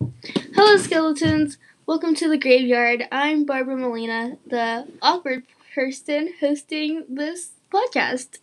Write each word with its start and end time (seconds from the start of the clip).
Hello, 0.00 0.76
skeletons. 0.76 1.58
Welcome 1.86 2.14
to 2.16 2.28
the 2.28 2.38
graveyard. 2.38 3.08
I'm 3.10 3.44
Barbara 3.44 3.76
Molina, 3.76 4.36
the 4.46 4.86
awkward 5.02 5.44
person 5.74 6.34
hosting 6.40 7.04
this 7.08 7.52
podcast. 7.72 8.38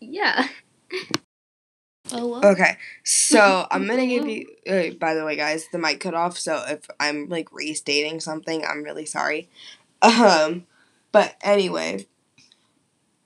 Yeah. 0.00 0.48
Oh 2.10 2.26
well. 2.26 2.46
Okay, 2.52 2.78
so 3.04 3.66
I'm 3.70 3.86
gonna 3.86 4.06
give 4.06 4.26
you. 4.26 4.46
Uh, 4.66 4.94
by 4.98 5.12
the 5.12 5.26
way, 5.26 5.36
guys, 5.36 5.66
the 5.72 5.78
mic 5.78 6.00
cut 6.00 6.14
off. 6.14 6.38
So 6.38 6.64
if 6.66 6.88
I'm 6.98 7.28
like 7.28 7.52
restating 7.52 8.20
something, 8.20 8.64
I'm 8.64 8.82
really 8.82 9.04
sorry. 9.04 9.50
Um, 10.00 10.66
but 11.12 11.36
anyway, 11.42 12.06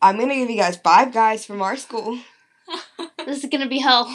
I'm 0.00 0.18
gonna 0.18 0.34
give 0.34 0.50
you 0.50 0.56
guys 0.56 0.76
five 0.76 1.12
guys 1.12 1.44
from 1.44 1.62
our 1.62 1.76
school, 1.76 2.18
This 3.26 3.44
is 3.44 3.50
gonna 3.50 3.68
be 3.68 3.78
hell. 3.78 4.12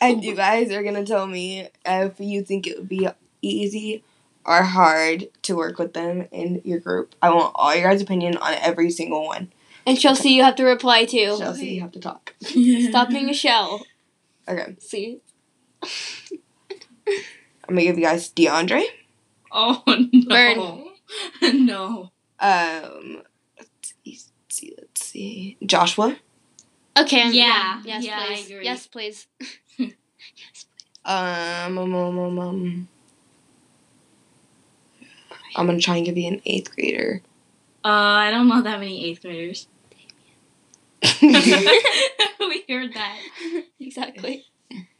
and 0.00 0.24
you 0.24 0.34
guys 0.34 0.70
are 0.72 0.82
gonna 0.82 1.04
tell 1.04 1.26
me 1.26 1.68
if 1.84 2.18
you 2.18 2.42
think 2.42 2.66
it 2.66 2.78
would 2.78 2.88
be 2.88 3.06
easy 3.42 4.02
or 4.44 4.62
hard 4.62 5.28
to 5.42 5.54
work 5.54 5.78
with 5.78 5.92
them 5.92 6.26
in 6.32 6.62
your 6.64 6.78
group. 6.80 7.14
I 7.20 7.28
want 7.30 7.52
all 7.54 7.74
your 7.74 7.90
guys' 7.90 8.00
opinion 8.00 8.38
on 8.38 8.54
every 8.54 8.90
single 8.90 9.26
one. 9.26 9.52
And 9.86 9.98
Chelsea, 10.00 10.30
you 10.30 10.42
have 10.44 10.56
to 10.56 10.64
reply 10.64 11.04
to. 11.04 11.36
Chelsea, 11.38 11.68
you 11.68 11.80
have 11.82 11.92
to 11.92 12.00
talk. 12.00 12.34
Stop 12.40 13.10
being 13.10 13.28
a 13.28 13.34
shell. 13.44 13.84
Okay, 14.48 14.76
See? 14.78 15.20
I'm 17.68 17.74
gonna 17.74 17.82
give 17.82 17.98
you 17.98 18.04
guys 18.04 18.30
DeAndre. 18.30 18.84
Oh 19.52 19.82
no. 20.12 20.90
no. 21.42 22.10
Um, 22.40 23.22
let's 23.58 23.94
see, 24.48 24.74
let's 24.78 25.04
see. 25.04 25.56
Joshua. 25.64 26.16
Okay. 27.00 27.30
Yeah. 27.30 27.82
Yes, 27.84 28.04
Yeah, 28.04 28.18
I 28.20 28.26
please. 28.26 28.50
agree. 28.50 28.64
Yes, 28.64 28.86
please. 28.86 29.26
Um, 31.04 31.78
um, 31.78 31.94
um, 31.94 32.18
um, 32.18 32.38
um. 32.38 32.88
I'm 35.56 35.66
gonna 35.66 35.80
try 35.80 35.96
and 35.96 36.04
give 36.04 36.18
you 36.18 36.28
an 36.28 36.42
eighth 36.44 36.74
grader. 36.74 37.22
Uh, 37.82 37.88
I 37.88 38.30
don't 38.30 38.46
know 38.46 38.60
that 38.60 38.78
many 38.78 39.06
eighth 39.06 39.22
graders. 39.22 39.68
we 41.22 42.64
heard 42.68 42.92
that. 42.92 43.18
exactly. 43.80 44.44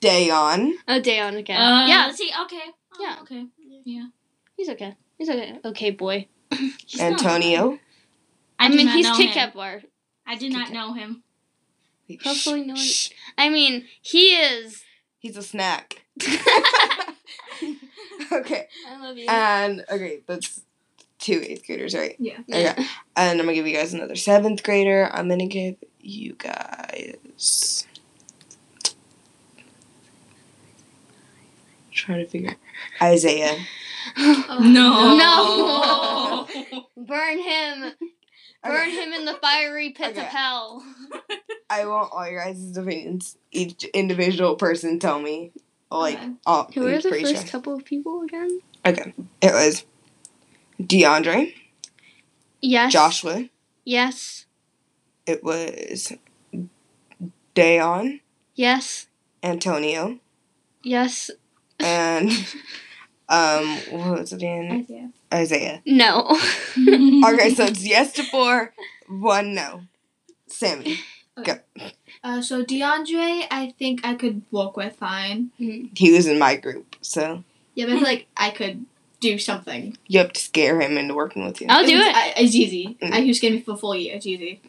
Dayon. 0.00 0.72
Oh, 0.88 1.00
Dayon 1.00 1.36
again. 1.36 1.60
Uh, 1.60 1.86
yeah, 1.86 2.06
Let's 2.06 2.16
see. 2.16 2.30
Okay. 2.44 2.62
Oh, 2.94 3.02
Yeah. 3.02 3.16
Okay. 3.22 3.46
Yeah. 3.84 4.06
he's 4.56 4.70
okay. 4.70 4.96
He's 5.18 5.28
okay. 5.28 5.58
Okay, 5.62 5.90
boy. 5.90 6.26
Antonio. 6.98 7.78
I, 8.58 8.66
I, 8.66 8.68
mean, 8.70 8.88
he's 8.88 9.04
know 9.04 9.14
Kit. 9.14 9.34
Kat 9.34 9.54
bar. 9.54 9.82
I 10.26 10.36
did 10.36 10.52
not 10.52 10.72
know 10.72 10.94
him. 10.94 11.22
Hopefully 12.24 12.64
no 12.64 12.74
one- 12.74 12.86
I 13.36 13.48
mean, 13.50 13.86
he 14.00 14.30
is. 14.36 14.82
He's 15.18 15.36
a 15.36 15.42
snack. 15.42 16.04
Okay. 18.30 18.68
I 18.86 19.00
love 19.00 19.16
you. 19.16 19.26
And 19.28 19.84
okay, 19.90 20.20
that's 20.26 20.60
two 21.18 21.40
eighth 21.44 21.64
graders, 21.66 21.94
right? 21.94 22.14
Yeah. 22.18 22.38
Yeah. 22.46 22.72
Okay. 22.72 22.86
And 23.16 23.40
I'm 23.40 23.46
gonna 23.46 23.54
give 23.54 23.66
you 23.66 23.74
guys 23.74 23.94
another 23.94 24.16
seventh 24.16 24.62
grader. 24.62 25.08
I'm 25.12 25.28
gonna 25.28 25.46
give 25.46 25.76
you 26.00 26.34
guys. 26.34 27.86
Trying 31.92 32.24
to 32.24 32.26
figure 32.30 32.56
Isaiah. 33.02 33.56
Oh, 34.16 34.58
no. 34.62 35.16
No. 36.96 37.04
Burn 37.04 37.38
him. 37.38 37.92
Burn 38.68 38.88
Okay. 38.88 39.02
him 39.02 39.12
in 39.12 39.24
the 39.24 39.34
fiery 39.34 39.90
pits 39.90 40.18
of 40.18 40.24
hell. 40.24 40.84
I 41.70 41.86
want 41.86 42.10
all 42.12 42.28
your 42.28 42.44
guys' 42.44 42.76
opinions. 42.76 43.36
Each 43.52 43.84
individual 43.84 44.56
person 44.56 44.98
tell 44.98 45.20
me, 45.20 45.52
like, 45.90 46.16
Okay. 46.18 46.32
all. 46.46 46.70
Who 46.74 46.82
were 46.82 46.98
the 47.00 47.10
first 47.10 47.26
sure. 47.36 47.44
couple 47.46 47.74
of 47.74 47.84
people 47.84 48.22
again? 48.22 48.60
Okay, 48.86 49.12
it 49.42 49.52
was 49.52 49.84
DeAndre, 50.80 51.54
Yes. 52.62 52.92
Joshua. 52.92 53.48
Yes. 53.84 54.46
It 55.26 55.42
was 55.44 56.12
Dayon, 57.54 58.20
Yes. 58.54 59.06
Antonio, 59.42 60.18
Yes. 60.82 61.30
and 61.80 62.30
um, 63.28 63.76
what 63.90 64.20
was 64.20 64.32
it 64.32 64.36
again? 64.36 64.70
Isaiah. 64.72 65.10
Isaiah. 65.32 65.82
No. 65.86 66.28
Okay, 66.76 67.54
so 67.54 67.64
it's 67.70 67.84
yes 67.86 68.12
to 68.14 68.22
four, 68.24 68.72
one 69.08 69.54
no. 69.54 69.82
Sammy, 70.46 70.98
Uh, 72.24 72.40
so 72.42 72.64
DeAndre, 72.64 73.46
I 73.50 73.74
think 73.78 74.00
I 74.04 74.14
could 74.14 74.42
walk 74.50 74.76
with 74.76 74.96
fine. 74.96 75.50
he 75.58 76.10
was 76.12 76.26
in 76.26 76.38
my 76.38 76.56
group, 76.56 76.96
so 77.02 77.44
Yeah, 77.74 77.86
but 77.86 77.92
I 77.92 77.96
feel 77.96 78.04
like 78.04 78.26
I 78.36 78.50
could 78.50 78.86
do 79.20 79.38
something. 79.38 79.96
you 80.06 80.18
have 80.20 80.32
to 80.32 80.40
scare 80.40 80.80
him 80.80 80.96
into 80.98 81.14
working 81.14 81.44
with 81.44 81.60
you. 81.60 81.66
I'll 81.70 81.86
do 81.86 81.96
was- 81.96 82.06
it. 82.06 82.16
I, 82.16 82.32
it's 82.38 82.54
easy. 82.54 82.96
Mm. 83.02 83.12
I 83.12 83.20
can 83.24 83.34
scare 83.34 83.50
me 83.52 83.60
for 83.60 83.72
a 83.72 83.76
full 83.76 83.94
year. 83.94 84.16
It's 84.16 84.26
easy. 84.26 84.60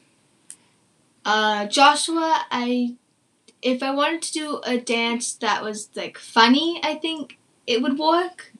Uh, 1.26 1.66
Joshua, 1.68 2.46
I 2.52 2.96
if 3.62 3.82
I 3.84 3.92
wanted 3.92 4.22
to 4.24 4.34
do 4.34 4.62
a 4.64 4.78
dance 4.80 5.34
that 5.36 5.64
was 5.64 5.90
like 5.96 6.18
funny, 6.18 6.80
I 6.84 6.96
think 6.96 7.38
it 7.70 7.82
would 7.82 7.98
work. 7.98 8.52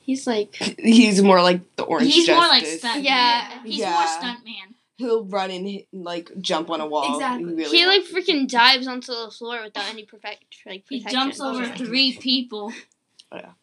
He's 0.00 0.26
like. 0.26 0.54
He's 0.78 1.22
more 1.22 1.40
like 1.42 1.60
the 1.76 1.84
orange. 1.84 2.12
He's 2.12 2.28
more 2.28 2.38
like 2.38 2.62
Justice. 2.62 2.78
stunt. 2.80 3.02
Yeah. 3.04 3.48
man. 3.54 3.66
He's 3.66 3.78
Yeah. 3.78 3.92
more 3.92 4.06
stunt 4.06 4.44
man. 4.44 4.74
He'll 4.96 5.24
run 5.24 5.50
and 5.50 5.66
hit, 5.66 5.86
like 5.92 6.30
jump 6.40 6.68
on 6.70 6.80
a 6.80 6.86
wall. 6.86 7.14
Exactly. 7.14 7.54
really 7.54 7.76
He 7.78 7.86
like 7.86 8.02
wants 8.02 8.12
to. 8.26 8.32
freaking 8.32 8.48
dives 8.48 8.86
onto 8.86 9.12
the 9.12 9.30
floor 9.30 9.62
without 9.64 9.88
any 9.88 10.04
perfect 10.04 10.44
like 10.66 10.84
He 10.88 11.00
jumps 11.04 11.40
over 11.40 11.62
Okay. 11.64 11.84
three 11.84 12.16
people. 12.18 12.72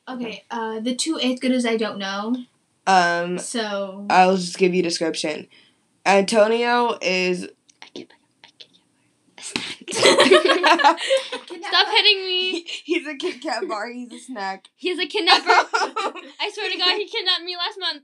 Okay. 0.10 0.44
Uh, 0.50 0.80
the 0.80 0.96
two 0.96 1.20
eighth 1.22 1.42
graders 1.42 1.66
I 1.66 1.76
don't 1.78 2.00
know. 2.00 2.36
Um, 2.88 3.38
So 3.38 4.06
I'll 4.10 4.38
just 4.38 4.58
give 4.58 4.74
you 4.74 4.80
a 4.80 4.84
description. 4.84 5.48
Antonio 6.06 6.98
is. 7.02 7.50
I 10.04 10.28
get 10.30 10.46
I 10.46 11.46
get 11.48 11.64
Stop 11.66 11.88
hitting 11.90 12.26
me. 12.26 12.66
he's 12.84 13.08
a 13.08 13.16
Kit 13.16 13.42
Kat 13.42 13.68
bar. 13.68 13.90
He's 13.92 14.12
a 14.12 14.20
snack. 14.20 14.68
He's 14.76 15.00
a 15.00 15.06
kidnapper. 15.06 15.44
I 15.50 16.52
swear 16.54 16.72
to 16.72 16.78
God, 16.78 16.98
he 16.98 17.08
kidnapped 17.08 17.44
me 17.44 17.56
last 17.58 17.80
month. 17.80 18.04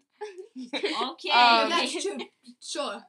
Okay. 1.11 1.29
Um, 1.33 1.69
that's 1.69 2.01
true. 2.01 2.19
Sure. 2.61 3.03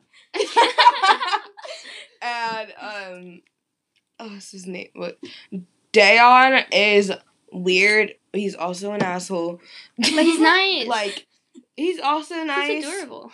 and 2.23 2.73
um, 2.81 3.43
oh, 4.21 4.29
what's 4.29 4.51
his 4.51 4.67
name? 4.67 4.89
What? 4.95 5.19
Dayon 5.93 6.65
is 6.73 7.13
weird. 7.53 8.15
He's 8.33 8.55
also 8.55 8.93
an 8.93 9.03
asshole. 9.03 9.61
But 9.97 10.07
he's 10.07 10.41
nice. 10.41 10.87
like, 10.87 11.27
he's 11.77 12.01
also 12.01 12.43
nice. 12.45 12.71
He's 12.71 12.85
adorable. 12.87 13.33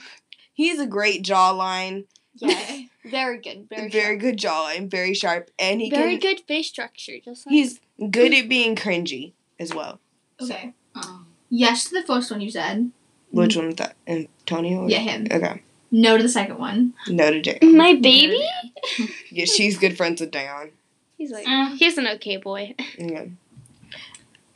He's 0.52 0.78
a 0.78 0.86
great 0.86 1.24
jawline. 1.24 2.04
Yes. 2.40 2.82
Very 3.04 3.38
good. 3.38 3.66
Very, 3.70 3.88
Very, 3.88 4.18
sharp. 4.18 4.20
good 4.20 4.36
jawline. 4.38 4.90
Very 4.90 5.14
sharp, 5.14 5.50
and 5.58 5.80
he 5.80 5.88
Very 5.90 6.18
can. 6.18 6.36
good 6.36 6.40
face 6.46 6.68
structure. 6.68 7.14
Just 7.24 7.46
like 7.46 7.52
He's 7.54 7.80
good 8.10 8.34
at 8.34 8.48
being 8.48 8.76
cringy 8.76 9.32
as 9.58 9.74
well. 9.74 10.00
Okay. 10.42 10.74
Oh. 10.94 11.24
Yes 11.48 11.84
to 11.88 11.94
the 12.00 12.06
first 12.06 12.30
one 12.30 12.40
you 12.40 12.50
said. 12.50 12.90
Which 13.30 13.56
one 13.56 13.66
was 13.66 13.76
that? 13.76 13.94
Antonio? 14.06 14.86
Yeah, 14.88 14.98
him. 14.98 15.26
Okay. 15.30 15.62
No 15.90 16.16
to 16.16 16.22
the 16.22 16.28
second 16.28 16.58
one. 16.58 16.94
No 17.08 17.30
to 17.30 17.40
Dayon. 17.40 17.74
my 17.76 17.94
baby. 17.94 18.44
Yeah, 19.30 19.44
she's 19.44 19.78
good 19.78 19.96
friends 19.96 20.20
with 20.20 20.30
Dayon. 20.32 20.70
He's 21.18 21.30
like 21.30 21.46
Uh. 21.46 21.74
he's 21.76 21.96
an 21.98 22.06
okay 22.08 22.36
boy. 22.38 22.74
Yeah. 22.98 23.24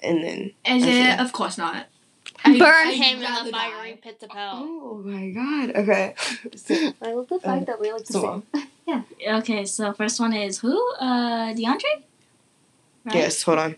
And 0.01 0.23
then. 0.25 0.53
Isaiah, 0.67 0.77
Isaiah. 1.13 1.23
of 1.23 1.33
course 1.33 1.57
not. 1.59 1.87
Burn 2.45 2.89
I'd 2.89 2.95
him 2.95 3.23
in 3.23 3.45
the 3.45 3.51
fiery 3.51 3.93
die. 3.93 3.99
pits 4.03 4.23
of 4.23 4.31
hell. 4.31 4.53
Oh 4.57 5.03
my 5.05 5.31
god. 5.31 5.77
Okay. 5.77 6.15
So, 6.57 6.93
I 7.03 7.13
love 7.13 7.29
the 7.29 7.41
fact 7.41 7.67
that 7.67 7.81
we 7.81 7.93
like 7.93 8.05
to 8.05 8.13
so- 8.13 8.43
sing. 8.55 8.65
Okay, 9.27 9.65
so 9.65 9.95
first 9.95 10.21
one 10.21 10.35
is 10.35 10.59
who? 10.59 10.77
Uh, 11.01 11.55
DeAndre. 11.55 12.05
Right? 13.05 13.15
yes, 13.15 13.43
hold 13.43 13.59
on. 13.59 13.77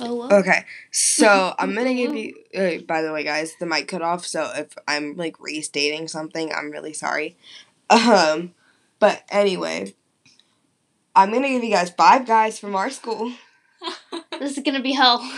Oh 0.00 0.14
well. 0.14 0.32
Okay, 0.32 0.64
so 0.92 1.54
I'm 1.58 1.74
gonna 1.74 1.94
give 1.94 2.14
you. 2.14 2.34
Uh, 2.56 2.82
by 2.86 3.02
the 3.02 3.12
way, 3.12 3.24
guys, 3.24 3.54
the 3.58 3.66
mic 3.66 3.88
cut 3.88 4.02
off. 4.02 4.24
So 4.26 4.50
if 4.54 4.68
I'm 4.86 5.16
like 5.16 5.40
restating 5.40 6.06
something, 6.08 6.52
I'm 6.52 6.70
really 6.70 6.92
sorry. 6.92 7.36
Um, 7.90 8.54
but 9.00 9.22
anyway, 9.28 9.94
I'm 11.14 11.32
gonna 11.32 11.48
give 11.48 11.64
you 11.64 11.70
guys 11.70 11.90
five 11.90 12.26
guys 12.26 12.58
from 12.58 12.74
our 12.76 12.90
school, 12.90 13.32
This 14.38 14.56
is 14.56 14.62
gonna 14.64 14.82
be 14.82 14.92
hell. 14.92 15.28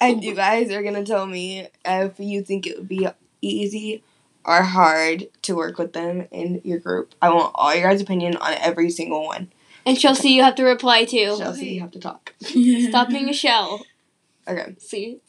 and 0.00 0.22
you 0.22 0.34
guys 0.34 0.70
are 0.70 0.82
gonna 0.82 1.04
tell 1.04 1.26
me 1.26 1.68
if 1.84 2.18
you 2.18 2.42
think 2.42 2.66
it 2.66 2.78
would 2.78 2.88
be 2.88 3.08
easy 3.42 4.02
or 4.44 4.62
hard 4.62 5.28
to 5.42 5.54
work 5.56 5.78
with 5.78 5.92
them 5.92 6.26
in 6.30 6.60
your 6.64 6.78
group. 6.78 7.14
I 7.20 7.30
want 7.30 7.52
all 7.54 7.74
your 7.74 7.88
guys' 7.88 8.00
opinion 8.00 8.36
on 8.36 8.54
every 8.54 8.90
single 8.90 9.24
one. 9.26 9.52
And 9.84 9.98
Chelsea, 9.98 10.30
you 10.30 10.42
have 10.42 10.54
to 10.56 10.64
reply 10.64 11.04
too. 11.04 11.36
Chelsea, 11.38 11.68
you 11.68 11.80
have 11.80 11.92
to 11.92 12.00
talk. 12.00 12.34
Stop 12.40 13.08
being 13.08 13.28
a 13.28 13.32
shell. 13.32 13.84
Okay, 14.48 14.74
See. 14.78 15.20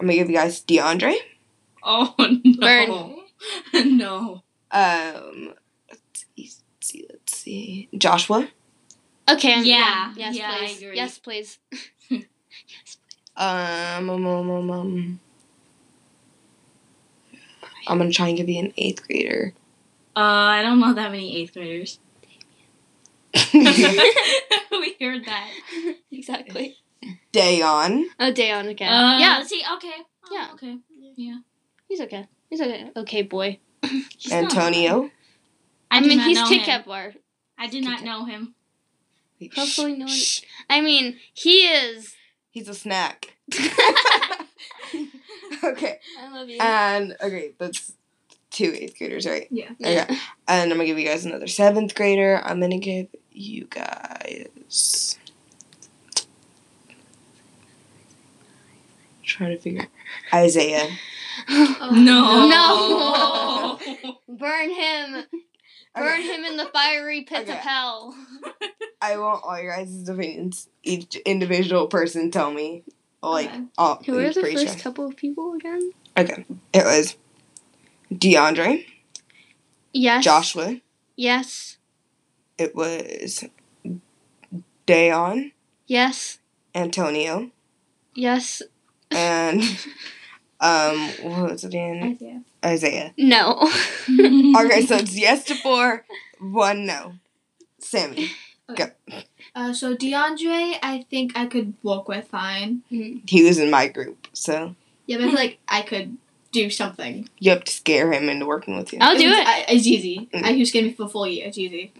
I'm 0.00 0.06
gonna 0.06 0.14
give 0.14 0.30
you 0.30 0.36
guys 0.36 0.62
DeAndre. 0.62 1.16
Oh 1.82 2.14
no. 2.44 2.60
Burn. 2.60 3.16
no. 3.98 4.42
Um, 4.70 5.54
let's 5.90 6.26
see, 6.80 7.06
let's 7.08 7.36
see. 7.36 7.88
Joshua. 7.96 8.48
Okay. 9.30 9.62
Yeah. 9.62 10.12
Yes, 10.16 10.36
Yeah, 10.36 10.50
I 10.50 10.58
please. 10.58 10.82
agree. 10.82 10.96
Yes, 10.96 11.18
please. 11.18 11.58
Um, 13.38 14.10
um, 14.10 14.26
um, 14.26 14.50
um, 14.50 14.70
um. 14.72 15.20
I'm 17.86 17.98
gonna 17.98 18.10
try 18.10 18.28
and 18.28 18.36
give 18.36 18.48
you 18.48 18.58
an 18.58 18.72
eighth 18.76 19.06
grader. 19.06 19.54
Uh, 20.16 20.18
I 20.18 20.62
don't 20.62 20.80
know 20.80 20.92
that 20.92 21.12
many 21.12 21.36
eighth 21.36 21.54
graders. 21.54 22.00
we 23.54 24.96
heard 25.00 25.24
that. 25.24 25.50
exactly. 26.10 26.76
Dayon. 27.32 28.06
Oh, 28.18 28.32
Dayon 28.32 28.68
again. 28.68 28.92
Uh, 28.92 29.18
yeah, 29.20 29.36
Let's 29.38 29.50
see. 29.50 29.62
Okay. 29.74 29.92
Oh, 30.24 30.28
Yeah. 30.32 30.48
Okay. 30.54 30.78
Yeah. 31.14 31.38
He's 31.86 32.00
okay. 32.00 32.26
He's 32.50 32.60
okay. 32.60 32.90
Okay, 32.96 33.22
boy. 33.22 33.60
Antonio. 34.32 35.12
I, 35.92 36.00
do 36.00 36.08
mean, 36.08 36.18
he's 36.18 36.36
know 36.36 36.48
Kit. 36.48 36.64
Kat 36.64 36.86
bar. 36.86 37.14
I 37.56 37.68
did 37.68 37.84
not 37.84 38.02
know 38.02 38.24
him. 38.24 38.54
Hopefully 39.54 39.96
no 39.96 40.06
one- 40.06 40.14
I 40.70 40.80
mean, 40.80 41.18
he 41.32 41.66
is. 41.66 42.14
He's 42.50 42.68
a 42.68 42.74
snack. 42.74 43.34
Okay. 45.64 45.98
I 46.20 46.30
love 46.32 46.48
you. 46.48 46.58
And 46.60 47.16
okay, 47.22 47.52
that's 47.58 47.92
two 48.50 48.72
eighth 48.78 48.96
graders, 48.98 49.26
right? 49.26 49.48
Yeah. 49.50 49.70
Yeah. 49.78 50.04
Okay. 50.08 50.18
And 50.46 50.70
I'm 50.70 50.78
gonna 50.78 50.86
give 50.86 50.98
you 50.98 51.06
guys 51.06 51.24
another 51.24 51.46
seventh 51.48 51.94
grader. 51.96 52.40
I'm 52.44 52.60
gonna 52.60 52.78
give 52.78 53.08
you 53.32 53.66
guys. 53.68 55.18
Trying 59.24 59.50
to 59.56 59.58
figure 59.58 59.86
Isaiah. 60.32 60.86
Oh, 61.50 63.78
No. 64.18 64.18
Burn 64.28 64.70
him. 64.70 65.24
Burn 65.98 66.20
Okay. 66.20 66.22
him 66.34 66.44
in 66.44 66.56
the 66.56 66.66
fiery 66.66 67.22
pits 67.28 67.50
of 67.50 67.56
hell. 67.56 68.16
I 69.02 69.16
want 69.18 69.42
all 69.44 69.60
your 69.60 69.76
guys' 69.76 70.08
opinions. 70.08 70.68
Each 70.82 71.16
individual 71.16 71.86
person 71.86 72.30
tell 72.30 72.50
me. 72.52 72.84
Like, 73.22 73.48
Okay. 73.48 73.62
all, 73.76 74.02
Who 74.06 74.12
were 74.14 74.32
the 74.32 74.40
first 74.42 74.58
sure. 74.68 74.76
couple 74.76 75.06
of 75.06 75.16
people 75.16 75.54
again? 75.54 75.92
Okay. 76.16 76.44
It 76.72 76.84
was 76.84 77.16
DeAndre, 78.12 78.86
Yes. 79.92 80.24
Joshua. 80.24 80.80
Yes. 81.16 81.78
It 82.58 82.74
was 82.74 83.44
Dayon, 84.86 85.52
Yes. 85.86 86.38
Antonio, 86.74 87.50
Yes. 88.14 88.62
and 89.10 89.62
um, 90.60 90.98
what 91.22 91.50
was 91.52 91.64
it 91.64 91.74
in 91.74 92.02
Isaiah. 92.02 92.42
Isaiah. 92.64 93.14
No. 93.16 93.58
Okay, 94.08 94.84
so 94.86 94.96
it's 95.02 95.16
yes 95.18 95.44
to 95.44 95.54
four, 95.54 96.04
one 96.40 96.86
no. 96.86 97.12
Sammy. 97.78 98.30
Uh, 99.54 99.72
so 99.72 99.94
DeAndre, 99.94 100.76
I 100.82 101.04
think 101.10 101.32
I 101.36 101.46
could 101.46 101.74
work 101.82 102.08
with 102.08 102.28
fine. 102.28 102.82
He 102.88 103.42
was 103.44 103.58
in 103.58 103.70
my 103.70 103.88
group, 103.88 104.26
so 104.32 104.74
Yeah, 105.06 105.18
but 105.18 105.24
I 105.24 105.28
feel 105.28 105.36
like 105.36 105.58
I 105.68 105.82
could 105.82 106.16
do 106.52 106.68
something. 106.70 107.28
you 107.38 107.50
have 107.50 107.64
to 107.64 107.72
scare 107.72 108.12
him 108.12 108.28
into 108.28 108.46
working 108.46 108.76
with 108.76 108.92
you. 108.92 108.98
I'll 109.00 109.16
do 109.16 109.28
It's- 109.28 109.40
it. 109.40 109.46
I, 109.48 109.72
it's 109.74 109.86
easy. 109.86 110.28
Mm. 110.34 110.44
I 110.44 110.52
can 110.54 110.66
skin 110.66 110.84
me 110.86 110.92
for 110.92 111.04
a 111.04 111.08
full 111.08 111.26
year. 111.26 111.46
It's 111.46 111.58
easy. 111.58 111.92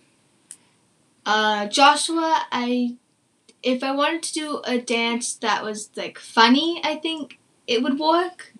Uh, 1.24 1.66
Joshua, 1.66 2.46
I 2.50 2.96
if 3.62 3.82
I 3.82 3.92
wanted 3.92 4.22
to 4.24 4.32
do 4.32 4.62
a 4.64 4.78
dance 4.78 5.34
that 5.36 5.64
was 5.64 5.90
like 5.96 6.18
funny, 6.18 6.80
I 6.84 6.96
think 6.96 7.38
it 7.68 7.82
would 7.84 7.98
work. 8.00 8.52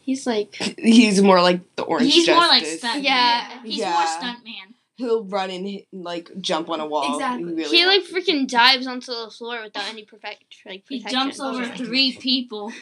He's 0.00 0.26
like. 0.26 0.54
He's 0.78 1.22
more 1.22 1.40
like 1.40 1.60
the 1.76 1.82
orange 1.84 2.12
He's 2.12 2.28
more 2.28 2.36
like 2.38 2.62
Justice. 2.64 2.78
stunt. 2.80 3.02
Yeah. 3.02 3.46
man. 3.54 3.64
He's 3.66 3.78
Yeah. 3.78 3.92
more 3.92 4.06
stunt 4.06 4.44
man. 4.44 4.74
He'll 4.96 5.24
run 5.24 5.50
and 5.50 5.82
like 5.92 6.28
jump 6.40 6.68
on 6.68 6.80
a 6.80 6.86
wall. 6.86 7.14
Exactly. 7.14 7.44
really 7.54 7.76
He 7.76 7.86
like 7.86 8.00
wants 8.02 8.10
to. 8.26 8.32
freaking 8.32 8.48
dives 8.48 8.86
onto 8.86 9.12
the 9.12 9.30
floor 9.30 9.62
without 9.62 9.88
any 9.88 10.04
perfect 10.04 10.44
like 10.66 10.84
protection. 10.86 11.08
He 11.08 11.14
jumps 11.14 11.38
over 11.40 11.62
Okay. 11.62 11.76
three 11.84 12.12
people. 12.16 12.72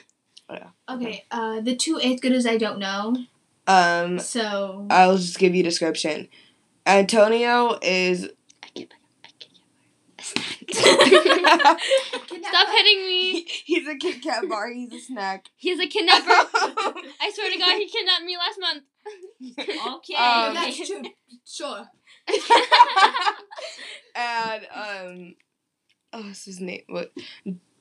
Okay. 0.89 1.25
Uh, 1.31 1.61
the 1.61 1.75
two 1.77 1.99
eighth 2.03 2.21
graders 2.23 2.47
I 2.47 2.57
don't 2.57 2.79
know, 2.79 3.17
Um, 3.67 4.19
so 4.21 4.87
I'll 4.89 5.17
just 5.17 5.39
give 5.39 5.55
you 5.55 5.61
a 5.61 5.65
description. 5.65 6.29
Antonio 6.87 7.79
is. 7.83 8.29
I 8.63 8.69
can't 8.75 8.89
get 8.89 8.93
I 9.25 10.73
can't 10.73 11.41
get 11.41 11.45
Stop 11.75 12.69
hitting 12.71 13.07
me. 13.07 13.47
He's 13.65 13.89
a 13.89 13.97
Kit 13.97 14.23
Kat 14.23 14.49
bar. 14.49 14.73
He's 14.73 14.93
a 14.93 15.01
snack. 15.01 15.47
He's 15.57 15.81
a 15.81 15.87
kidnapper. 15.87 16.25
I 16.29 17.33
swear 17.35 17.51
to 17.51 17.59
God, 17.59 17.79
he 17.79 17.89
kidnapped 17.89 18.25
me 18.25 18.37
last 18.37 18.61
month. 18.61 18.85
Okay. 19.97 20.15
Um, 20.17 20.55
that's 20.55 20.87
true. 20.87 21.03
Sure. 21.45 21.87
and 24.15 24.67
um, 24.75 25.35
oh, 26.13 26.23
what's 26.23 26.45
his 26.45 26.61
name? 26.61 26.83
What? 26.89 27.13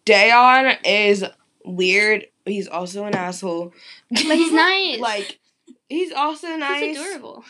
Dayon 0.05 0.77
is 0.83 1.25
weird. 1.63 2.27
He's 2.45 2.67
also 2.67 3.05
an 3.05 3.15
asshole. 3.15 3.73
But 4.11 4.19
he's 4.19 4.51
nice. 4.51 4.99
like, 4.99 5.39
he's 5.89 6.11
also 6.11 6.55
nice. 6.55 6.81
He's 6.81 6.97
adorable. 6.97 7.43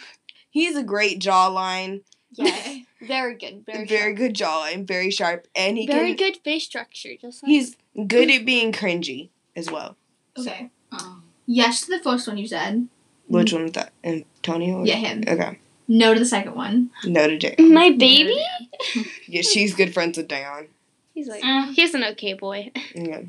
He's 0.50 0.78
a 0.78 0.84
great 0.84 1.20
jawline. 1.20 2.02
Yes. 2.38 2.80
Very 3.02 3.36
good. 3.36 3.64
Very, 3.66 3.80
good. 3.80 3.90
Very, 3.90 4.00
sharp. 4.00 4.16
good 4.18 4.34
jawline. 4.36 4.88
Very 4.88 5.12
sharp, 5.12 5.48
and 5.56 5.78
he 5.78 5.86
Very 5.88 6.14
can. 6.16 6.32
good 6.34 6.38
face 6.44 6.64
structure. 6.66 7.10
Just 7.20 7.44
like 7.44 7.50
He's 7.50 7.76
good 8.08 8.30
at 8.32 8.46
being 8.46 8.72
cringy 8.72 9.30
as 9.56 9.70
well. 9.72 9.96
Okay. 10.38 10.70
Oh. 10.92 11.22
Yes 11.46 11.82
to 11.86 11.92
the 11.98 12.04
first 12.04 12.28
one 12.28 12.38
you 12.38 12.48
said. 12.48 12.88
Which 13.28 13.54
one 13.54 13.64
was 13.64 13.72
that? 13.74 13.92
Antonio? 14.04 14.84
Yeah, 14.84 14.96
him. 14.96 15.24
Okay. 15.28 15.60
No 15.88 16.14
to 16.14 16.20
the 16.20 16.26
second 16.26 16.56
one. 16.56 16.90
No 17.06 17.28
to 17.28 17.38
Dayon. 17.38 17.72
my 17.74 17.92
baby. 17.92 18.38
Yeah, 19.28 19.42
she's 19.42 19.74
good 19.76 19.94
friends 19.94 20.18
with 20.18 20.28
Dion. 20.28 20.68
He's 21.14 21.28
like 21.28 21.44
Uh. 21.44 21.72
he's 21.74 21.94
an 21.94 22.04
okay 22.04 22.34
boy. 22.34 22.72
Yeah. 22.94 23.22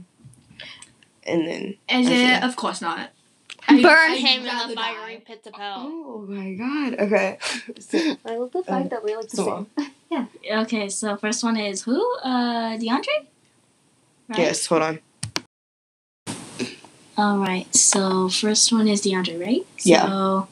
And 1.24 1.46
then. 1.46 1.76
Isaiah, 1.90 2.36
Okay. 2.38 2.46
of 2.46 2.56
course 2.56 2.80
not. 2.80 3.10
Burn 3.82 4.10
I'd 4.12 4.18
him 4.18 4.40
in 4.42 4.46
rather 4.46 4.68
the 4.68 4.74
die. 4.76 4.94
fiery 4.94 5.22
pits 5.26 5.46
of 5.46 5.54
hell. 5.54 5.76
Oh 5.78 6.26
my 6.28 6.52
god. 6.54 7.00
Okay. 7.00 7.38
So, 7.80 8.16
I 8.24 8.36
love 8.36 8.52
the 8.52 8.62
fact 8.62 8.90
that 8.90 9.02
we 9.04 9.16
like 9.16 9.28
to 9.28 9.36
so, 9.36 9.66
Okay, 10.50 10.88
so 10.88 11.16
first 11.16 11.42
one 11.42 11.56
is 11.56 11.82
who? 11.82 12.00
Uh, 12.22 12.76
DeAndre. 12.78 13.26
Right? 14.28 14.38
yes, 14.38 14.66
hold 14.66 14.82
on. 14.82 14.98
All 17.18 17.38
right. 17.38 17.66
So 17.74 18.28
first 18.28 18.72
one 18.72 18.88
is 18.88 19.02
DeAndre, 19.02 19.40
right? 19.40 19.66
Yeah. 19.80 20.06
So 20.06 20.48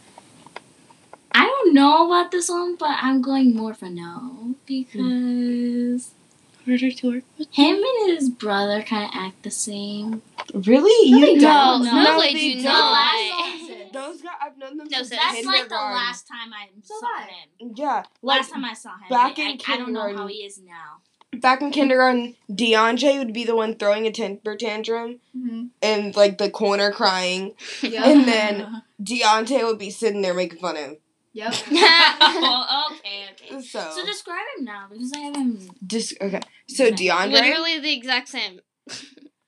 I 1.32 1.46
don't 1.46 1.74
know 1.74 2.06
about 2.06 2.30
this 2.30 2.48
one, 2.48 2.76
but 2.76 2.96
I'm 3.00 3.22
going 3.22 3.54
more 3.54 3.74
for 3.74 3.90
no 3.90 4.54
because 4.66 4.90
Harder 5.02 6.23
to 6.64 7.10
work 7.12 7.24
with. 7.38 7.48
him 7.52 7.76
and 7.76 8.10
his 8.16 8.30
brother 8.30 8.82
kind 8.82 9.04
of 9.04 9.10
act 9.14 9.42
the 9.42 9.50
same. 9.50 10.22
Really? 10.54 11.10
No, 11.10 11.20
they 11.20 11.32
You 11.32 11.40
No, 11.40 11.40
don't. 11.40 11.84
no, 11.84 12.02
No, 12.02 12.20
they, 12.20 12.32
they 12.32 12.54
do 12.54 12.62
don't. 12.62 12.64
not. 12.64 13.92
Those 13.92 14.22
guys, 14.22 14.32
I've 14.42 14.58
known 14.58 14.76
them 14.78 14.88
No, 14.90 14.98
since 14.98 15.10
sis. 15.10 15.18
That's 15.18 15.46
like 15.46 15.68
the 15.68 15.74
last 15.74 16.26
time 16.26 16.52
I 16.52 16.68
So 16.82 16.94
saw 17.00 17.06
what? 17.06 17.28
him. 17.28 17.72
Yeah, 17.76 18.02
like 18.22 18.38
Last 18.40 18.52
time 18.52 18.64
I 18.64 18.72
saw 18.74 18.90
him. 18.90 19.08
back 19.08 19.38
I, 19.38 19.42
in 19.42 19.48
I, 19.68 19.72
I 19.72 19.76
don't 19.76 19.92
know 19.92 20.00
how 20.00 20.06
kindergarten. 20.06 20.28
he 20.34 20.44
is 20.44 20.58
now. 20.58 21.38
back 21.40 21.62
in 21.62 21.70
kindergarten, 21.70 22.34
DeAndre 22.50 23.18
would 23.18 23.32
be 23.32 23.44
the 23.44 23.54
one 23.54 23.76
throwing 23.76 24.06
a 24.06 24.10
temper 24.12 24.56
tantrum 24.56 25.20
Mm-hmm. 25.36 25.64
in 25.82 26.12
like 26.16 26.38
the 26.38 26.50
corner 26.50 26.90
crying. 26.92 27.54
Yep. 27.82 28.04
And 28.04 28.24
then- 28.26 28.82
Deontay 29.02 29.64
would 29.64 29.78
be 29.78 29.90
sitting 29.90 30.22
there 30.22 30.34
making 30.34 30.58
fun 30.60 30.76
of 30.76 30.82
him. 30.84 30.96
Yep. 31.34 31.52
oh, 31.72 32.86
okay, 32.92 33.24
okay. 33.32 33.60
So, 33.62 33.90
So 33.94 34.06
describe 34.06 34.38
him 34.56 34.64
now 34.64 34.86
because 34.90 35.12
I 35.14 35.18
haven't. 35.18 35.86
just 35.86 36.14
okay. 36.20 36.40
So 36.68 36.86
Okay. 36.86 36.94
DeAndre, 37.08 37.32
Literally 37.32 37.80
the 37.80 37.92
exact 37.92 38.28
same. 38.28 38.60
a 38.88 38.94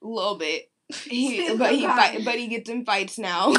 little 0.07 0.37
bit. 0.37 0.69
He, 1.05 1.55
but 1.57 1.73
he 1.75 1.83
crying. 1.85 2.15
fight, 2.17 2.25
but 2.25 2.35
he 2.39 2.47
gets 2.49 2.69
in 2.71 2.85
fights 2.85 3.19
now. 3.19 3.53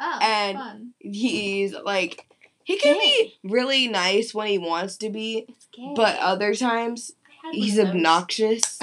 Oh, 0.00 0.18
And- 0.22 0.56
fun. 0.58 0.90
He's 0.98 1.74
like 1.74 2.26
he 2.64 2.76
can 2.78 2.98
be 2.98 3.34
really 3.44 3.88
nice 3.88 4.32
when 4.34 4.46
he 4.48 4.56
wants 4.58 4.96
to 4.98 5.10
be, 5.10 5.46
but 5.96 6.18
other 6.20 6.54
times 6.54 7.12
he's 7.52 7.76
one 7.76 7.80
of 7.80 7.86
those. 7.92 7.96
obnoxious. 7.96 8.78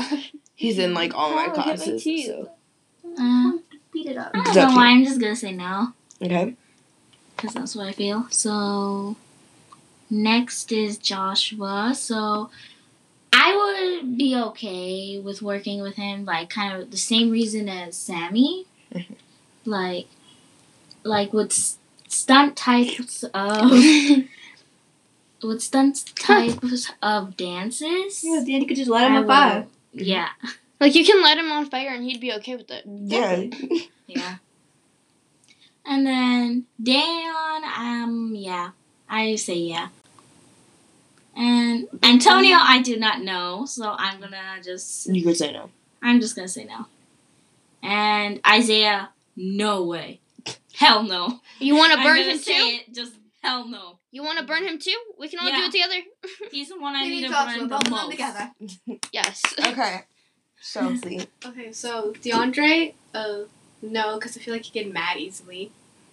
He's 0.55 0.77
in 0.77 0.93
like 0.93 1.15
all 1.15 1.31
my 1.35 1.47
my 1.47 1.53
classes. 1.53 2.03
teeth. 2.03 2.27
So. 2.27 2.51
Uh, 3.19 3.51
Beat 3.91 4.07
it 4.07 4.17
up. 4.17 4.31
I 4.35 4.37
don't 4.37 4.47
It's 4.47 4.55
know 4.55 4.67
why. 4.75 4.87
I'm 4.91 5.03
just 5.03 5.19
gonna 5.19 5.35
say 5.35 5.51
no 5.53 5.93
Okay. 6.21 6.55
Because 7.41 7.55
that's 7.55 7.75
what 7.75 7.87
I 7.87 7.91
feel. 7.91 8.27
So 8.29 9.15
next 10.09 10.71
is 10.71 10.97
Joshua. 10.97 11.93
So 11.95 12.51
I 13.33 13.99
would 14.01 14.17
be 14.17 14.35
okay 14.35 15.19
with 15.19 15.41
working 15.41 15.81
with 15.81 15.95
him, 15.95 16.25
like 16.25 16.49
kind 16.49 16.79
of 16.79 16.91
the 16.91 16.97
same 16.97 17.31
reason 17.31 17.67
as 17.67 17.97
Sammy, 17.97 18.65
like 19.65 20.07
like 21.03 21.33
with 21.33 21.51
s- 21.51 21.77
stunt 22.07 22.55
types 22.55 23.23
of 23.33 23.71
with 25.43 25.61
stunt 25.61 26.13
types 26.15 26.91
of 27.01 27.35
dances. 27.37 28.23
Yeah, 28.23 28.39
then 28.39 28.61
you 28.61 28.67
could 28.67 28.77
just 28.77 28.91
let 28.91 29.07
him 29.07 29.13
I 29.13 29.17
on 29.17 29.27
fire. 29.27 29.67
Yeah, 29.93 30.29
Like 30.79 30.93
you 30.95 31.03
can 31.03 31.21
light 31.23 31.37
him 31.37 31.51
on 31.51 31.65
fire 31.65 31.89
and 31.89 32.03
he'd 32.03 32.21
be 32.21 32.33
okay 32.33 32.55
with 32.55 32.69
it. 32.69 32.83
Yeah. 32.85 33.45
yeah. 34.07 34.35
And 35.85 36.05
then 36.05 36.65
Dayon, 36.81 37.63
um, 37.63 38.33
yeah, 38.35 38.71
I 39.09 39.35
say 39.35 39.55
yeah. 39.55 39.89
And 41.35 41.87
Antonio, 42.03 42.57
I 42.59 42.81
do 42.81 42.97
not 42.97 43.21
know, 43.21 43.65
so 43.65 43.95
I'm 43.97 44.19
gonna 44.19 44.59
just 44.63 45.07
you 45.07 45.23
could 45.23 45.37
say 45.37 45.51
no. 45.51 45.69
I'm 46.01 46.19
just 46.19 46.35
gonna 46.35 46.47
say 46.47 46.65
no. 46.65 46.85
And 47.81 48.39
Isaiah, 48.47 49.09
no 49.35 49.83
way. 49.83 50.19
Hell 50.75 51.03
no. 51.03 51.39
You 51.59 51.75
want 51.75 51.93
to 51.93 51.99
I'm 51.99 52.05
burn 52.05 52.17
him 52.17 52.37
say 52.37 52.59
too? 52.59 52.75
It, 52.89 52.93
just 52.93 53.13
hell 53.41 53.67
no. 53.67 53.97
You 54.11 54.23
want 54.23 54.39
to 54.39 54.45
burn 54.45 54.63
him 54.63 54.77
too? 54.77 54.97
We 55.19 55.29
can 55.29 55.39
all 55.39 55.47
do 55.47 55.55
it 55.63 55.71
together. 55.71 55.95
He's 56.51 56.69
the 56.69 56.79
one 56.79 56.95
I 56.95 57.03
need 57.03 57.21
need 57.21 57.21
to 57.23 57.29
Joshua, 57.29 57.59
burn 57.59 57.67
both 57.69 57.79
the 57.83 57.89
them 57.89 57.93
most. 57.99 58.11
together. 58.11 58.51
yes. 59.11 59.41
Okay. 59.59 60.01
Chelsea. 60.63 61.27
Okay, 61.43 61.71
so 61.71 62.13
DeAndre, 62.21 62.93
uh, 63.15 63.39
no, 63.81 64.15
because 64.19 64.37
I 64.37 64.39
feel 64.41 64.53
like 64.53 64.63
he 64.65 64.71
get 64.71 64.91
mad 64.91 65.17
easily. 65.17 65.71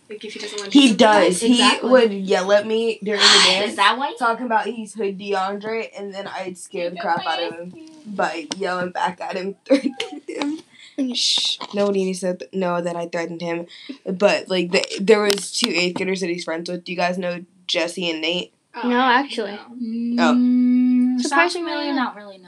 Like 0.08 0.24
if 0.24 0.32
he 0.32 0.38
doesn't 0.40 0.58
want 0.58 0.72
to. 0.72 0.78
He 0.78 0.88
something 0.88 0.96
does. 1.06 1.42
right. 1.42 1.50
Exactly. 1.50 1.88
He 1.88 1.92
would 1.92 2.12
yell 2.12 2.50
at 2.52 2.66
me 2.66 2.98
during 3.02 3.20
the 3.20 3.26
dance. 3.26 3.46
Is 3.46 3.60
dance. 3.60 3.76
that 3.76 3.98
why? 3.98 4.14
Talking 4.18 4.46
about 4.46 4.66
he's 4.66 4.94
hood 4.94 5.18
DeAndre, 5.18 5.88
and 5.98 6.14
then 6.14 6.26
I'd 6.26 6.56
scare 6.56 6.88
the 6.90 6.96
crap 6.98 7.26
out 7.26 7.42
of 7.42 7.52
him 7.58 7.74
by 8.06 8.46
yelling 8.56 8.90
back 8.90 9.20
at 9.20 9.36
him, 9.36 9.56
threatening 9.66 10.22
him. 10.26 11.14
Shh. 11.14 11.58
Nobody 11.74 12.06
needs 12.06 12.20
to 12.20 12.36
th- 12.36 12.52
know 12.54 12.80
that 12.80 12.96
I 12.96 13.06
threatened 13.06 13.40
him. 13.42 13.66
But 14.04 14.48
like, 14.48 14.72
the, 14.72 14.82
there 15.00 15.20
was 15.20 15.52
two 15.52 15.68
eighth 15.70 15.96
graders 15.96 16.20
that 16.22 16.30
he's 16.30 16.44
friends 16.44 16.70
with. 16.70 16.84
Do 16.84 16.90
you 16.92 16.96
guys 16.98 17.18
know 17.18 17.44
Jesse 17.66 18.10
and 18.10 18.20
Nate? 18.22 18.52
Oh, 18.74 18.88
No, 18.88 18.98
actually. 18.98 19.58
Oh. 19.60 19.74
Mm, 19.80 21.20
Surprisingly 21.20 21.70
familiar, 21.70 21.92
not. 21.92 22.14
not 22.14 22.16
really, 22.16 22.38
no. 22.38 22.47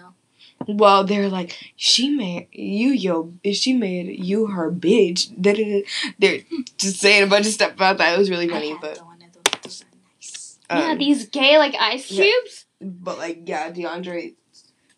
Well, 0.68 1.04
they're 1.04 1.28
like, 1.28 1.56
she 1.76 2.10
made 2.10 2.48
you 2.52 2.90
yo, 2.90 3.32
she 3.52 3.72
made 3.72 4.22
you 4.24 4.46
her 4.48 4.70
bitch. 4.70 5.30
Da-da-da. 5.40 5.84
They're 6.18 6.40
just 6.76 7.00
saying 7.00 7.22
a 7.22 7.26
bunch 7.26 7.46
of 7.46 7.52
stuff 7.52 7.72
about 7.72 7.98
that. 7.98 8.14
It 8.14 8.18
was 8.18 8.30
really 8.30 8.48
funny, 8.48 8.70
have 8.70 8.80
but 8.80 8.96
the 8.96 9.04
one 9.04 9.22
of 9.22 9.32
those. 9.32 9.62
Those 9.62 9.82
are 9.82 9.86
nice. 10.16 10.58
yeah, 10.70 10.90
um, 10.92 10.98
these 10.98 11.26
gay 11.28 11.58
like 11.58 11.74
ice 11.80 12.10
yeah. 12.10 12.24
cubes. 12.24 12.66
but 12.80 13.16
like, 13.18 13.48
yeah, 13.48 13.70
DeAndre, 13.70 14.34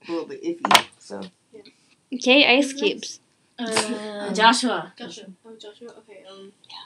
a 0.09 0.11
little 0.11 0.26
bit 0.26 0.42
iffy. 0.42 0.87
So 0.99 1.23
Gay 2.21 2.59
ice 2.59 2.73
cubes. 2.73 3.21
Uh, 3.59 4.33
Joshua. 4.35 4.92
Joshua. 4.99 5.26
Oh, 5.47 5.54
Joshua. 5.59 5.88
Okay. 5.99 6.25
Um. 6.31 6.52
Yeah, 6.69 6.76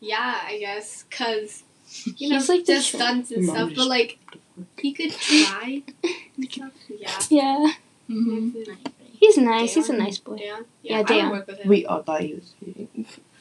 Yeah, 0.00 0.40
I 0.46 0.58
guess, 0.58 1.04
cause 1.10 1.64
you 2.16 2.28
know, 2.28 2.36
He's 2.36 2.48
like 2.48 2.64
the 2.64 2.80
stunts 2.80 3.30
and 3.30 3.44
stuff, 3.44 3.72
but 3.74 3.86
like 3.86 4.18
he 4.78 4.92
could 4.92 5.12
try. 5.12 5.82
yeah. 6.88 7.08
Yeah. 7.30 7.72
Mm-hmm. 8.10 8.72
He's 9.18 9.38
nice. 9.38 9.74
He's 9.74 9.88
a 9.88 9.94
nice 9.96 10.18
boy. 10.18 10.36
Dan. 10.36 10.64
Yeah, 10.82 10.98
I 10.98 11.02
Dan. 11.04 11.30
work 11.30 11.46
with 11.46 11.58
him. 11.60 11.68
we 11.68 11.86
all 11.86 12.02
thought 12.02 12.20
he 12.20 12.34
was 12.34 12.52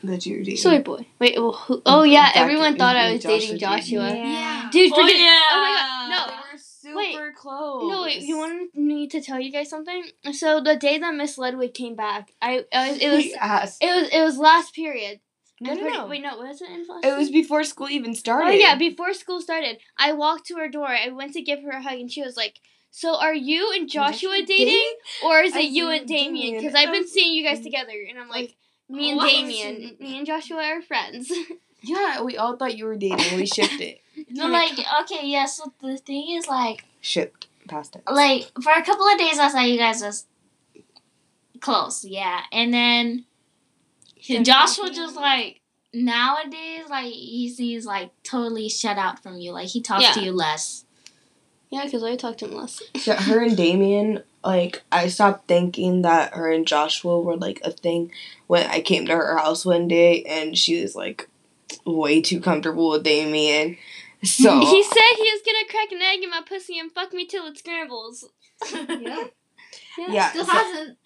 that 0.03 0.25
you 0.25 0.37
were 0.37 0.43
dating. 0.43 0.57
Soy 0.57 0.79
boy. 0.81 1.05
Wait. 1.19 1.35
Oh, 1.37 1.51
who, 1.51 1.81
oh 1.85 2.03
yeah. 2.03 2.27
Back 2.27 2.37
Everyone 2.37 2.77
thought 2.77 2.95
I 2.95 3.13
was 3.13 3.21
Joshua 3.23 3.39
dating 3.39 3.57
dating. 3.57 3.59
Joshua. 3.59 4.15
Yeah. 4.15 4.69
Dude, 4.71 4.91
Oh, 4.93 4.95
forget. 5.01 5.17
yeah. 5.17 5.41
Oh 5.51 5.61
my 5.61 5.75
god. 5.75 6.27
They 6.27 6.31
No. 6.33 6.37
were 6.53 6.57
super 6.57 6.97
Wait. 6.97 7.35
close. 7.35 7.89
No, 7.91 8.03
wait. 8.03 8.21
You 8.21 8.37
wanted 8.37 8.75
me 8.75 9.07
to 9.07 9.21
tell 9.21 9.39
you 9.39 9.51
guys 9.51 9.69
something? 9.69 10.03
So 10.31 10.61
the 10.61 10.75
day 10.75 10.97
that 10.99 11.13
Miss 11.15 11.37
Ledwig 11.37 11.73
came 11.73 11.95
back, 11.95 12.31
I, 12.41 12.63
I 12.73 12.91
was, 12.91 12.99
it 13.01 13.09
was 13.09 13.23
He 13.23 13.35
asked. 13.35 13.83
it 13.83 13.87
was 13.93 14.09
it 14.13 14.21
was 14.23 14.37
last 14.37 14.73
period. 14.75 15.19
No, 15.61 15.73
no, 15.73 15.87
no. 15.87 16.07
Wait, 16.07 16.21
no, 16.21 16.37
was 16.37 16.61
it 16.61 16.69
in 16.69 16.85
last? 16.87 17.05
It 17.05 17.17
was 17.17 17.29
before 17.29 17.63
school 17.63 17.89
even 17.89 18.11
oh, 18.11 18.15
started. 18.15 18.49
Oh 18.49 18.51
yeah, 18.51 18.75
before 18.75 19.13
school 19.13 19.39
started, 19.41 19.77
I 19.97 20.13
walked 20.13 20.47
to 20.47 20.55
her 20.55 20.67
door. 20.67 20.87
I 20.87 21.09
went 21.09 21.33
to 21.33 21.41
give 21.41 21.61
her 21.63 21.71
a 21.71 21.81
hug, 21.81 21.99
and 21.99 22.11
she 22.11 22.21
was 22.21 22.35
like, 22.35 22.59
"So 22.91 23.15
are 23.15 23.33
you 23.33 23.71
and 23.75 23.89
Joshua 23.89 24.41
dating, 24.45 24.93
or 25.23 25.41
is 25.41 25.53
I 25.53 25.61
it 25.61 25.71
you 25.71 25.89
and 25.89 26.07
Damien? 26.07 26.55
Because 26.55 26.75
I've 26.75 26.91
been 26.91 27.03
um, 27.03 27.07
seeing 27.07 27.33
you 27.33 27.43
guys 27.43 27.59
mm, 27.59 27.63
together." 27.63 27.93
And 28.09 28.19
I'm 28.19 28.29
like, 28.29 28.55
"Me 28.89 29.11
and 29.11 29.17
What? 29.17 29.29
Damien, 29.29 29.95
me 29.99 30.17
and 30.17 30.27
Joshua 30.27 30.63
are 30.63 30.81
friends." 30.81 31.31
Yeah, 31.83 32.21
we 32.21 32.37
all 32.37 32.55
thought 32.55 32.77
you 32.77 32.85
were 32.85 32.95
dating. 32.95 33.37
We 33.37 33.45
shipped 33.45 33.81
it. 33.81 33.99
No, 34.29 34.47
like, 34.47 34.79
okay, 35.01 35.27
yeah, 35.27 35.45
so 35.45 35.73
the 35.81 35.97
thing 35.97 36.37
is, 36.37 36.47
like, 36.47 36.85
Shipped. 37.01 37.47
Past 37.67 37.95
it. 37.95 38.03
like, 38.09 38.49
for 38.61 38.71
a 38.71 38.83
couple 38.83 39.07
of 39.07 39.17
days, 39.17 39.37
I 39.37 39.49
thought 39.49 39.67
you 39.67 39.77
guys 39.77 40.01
was 40.01 40.25
close, 41.59 42.05
yeah. 42.05 42.41
And 42.51 42.73
then 42.73 43.25
Joshua 44.43 44.89
just, 44.89 45.15
like, 45.15 45.61
nowadays, 45.93 46.83
like, 46.89 47.11
he 47.13 47.49
seems, 47.49 47.85
like, 47.85 48.11
totally 48.23 48.69
shut 48.69 48.97
out 48.97 49.21
from 49.21 49.37
you. 49.37 49.51
Like, 49.51 49.67
he 49.67 49.81
talks 49.81 50.13
to 50.15 50.21
you 50.23 50.31
less. 50.31 50.85
yeah, 51.69 51.85
because 51.85 52.03
I 52.03 52.15
talked 52.15 52.39
to 52.39 52.45
him 52.45 52.55
less. 52.55 52.81
Yeah, 53.05 53.21
her 53.21 53.41
and 53.43 53.57
Damien, 53.57 54.23
like, 54.43 54.83
I 54.91 55.07
stopped 55.07 55.47
thinking 55.47 56.01
that 56.03 56.33
her 56.33 56.51
and 56.51 56.67
Joshua 56.67 57.19
were, 57.19 57.37
like, 57.37 57.61
a 57.63 57.71
thing 57.71 58.11
when 58.47 58.65
I 58.67 58.81
came 58.81 59.05
to 59.07 59.15
her 59.15 59.37
house 59.37 59.65
one 59.65 59.87
day 59.87 60.23
and 60.23 60.57
she 60.57 60.81
was, 60.81 60.95
like, 60.95 61.27
way 61.85 62.21
too 62.21 62.39
comfortable 62.39 62.89
with 62.91 63.03
Damien. 63.03 63.77
So. 64.23 64.59
he 64.65 64.83
said 64.83 65.13
he 65.17 65.23
was 65.23 65.41
gonna 65.45 65.67
crack 65.69 65.91
an 65.91 66.01
egg 66.01 66.23
in 66.23 66.29
my 66.29 66.41
pussy 66.47 66.79
and 66.79 66.91
fuck 66.91 67.11
me 67.13 67.25
till 67.25 67.45
it 67.47 67.57
scrambles. 67.57 68.29
Yeah. 69.97 70.07
yeah. 70.09 70.29
Still 70.29 70.45
so- 70.45 70.51
hasn't. 70.51 70.97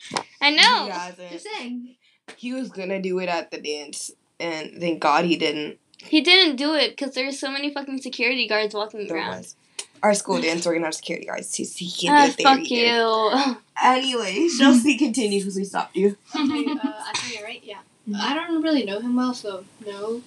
I 0.41 0.51
know. 0.51 0.85
He 0.85 0.91
hasn't. 0.91 1.31
Just 1.31 1.47
saying. 1.57 1.95
He 2.35 2.53
was 2.53 2.69
gonna 2.69 3.01
do 3.01 3.19
it 3.19 3.29
at 3.29 3.51
the 3.51 3.59
dance, 3.59 4.11
and 4.39 4.79
thank 4.79 4.99
God 4.99 5.25
he 5.25 5.37
didn't. 5.37 5.79
He 5.99 6.21
didn't 6.21 6.57
do 6.57 6.73
it 6.75 6.91
because 6.95 7.15
there's 7.15 7.39
so 7.39 7.49
many 7.51 7.71
fucking 7.73 8.01
security 8.01 8.47
guards 8.47 8.75
walking 8.75 9.07
There 9.07 9.17
around. 9.17 9.37
was. 9.37 9.55
Our 10.03 10.13
school 10.13 10.39
dance, 10.39 10.65
we're 10.65 10.73
gonna 10.73 10.85
have 10.85 10.93
security 10.93 11.25
guards. 11.25 11.55
He, 11.55 11.63
he 11.63 12.07
Ah, 12.09 12.25
can't 12.27 12.37
do 12.37 12.43
it 12.43 12.43
fuck 12.43 12.71
either. 12.71 12.85
you. 12.85 13.57
Anyway, 13.83 14.47
Chelsea, 14.57 14.97
continues 14.97 15.43
because 15.43 15.55
we 15.55 15.63
stopped 15.63 15.95
you. 15.95 16.17
Okay, 16.35 16.65
uh, 16.71 17.03
Isaiah, 17.15 17.43
right? 17.43 17.61
Yeah. 17.63 17.79
I 18.19 18.33
don't 18.33 18.61
really 18.63 18.83
know 18.83 18.99
him 18.99 19.15
well, 19.15 19.33
so 19.35 19.65
no. 19.85 20.21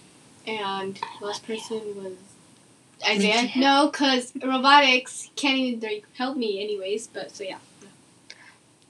And 0.47 0.99
last 1.21 1.45
person 1.47 1.80
was 1.97 2.12
Isaiah. 3.09 3.50
No, 3.57 3.88
because 3.90 4.33
robotics 4.42 5.30
can't 5.37 5.59
even 5.59 5.80
like, 5.80 6.04
help 6.14 6.37
me, 6.37 6.62
anyways. 6.62 7.09
But 7.09 7.35
so 7.35 7.42
yeah. 7.45 7.59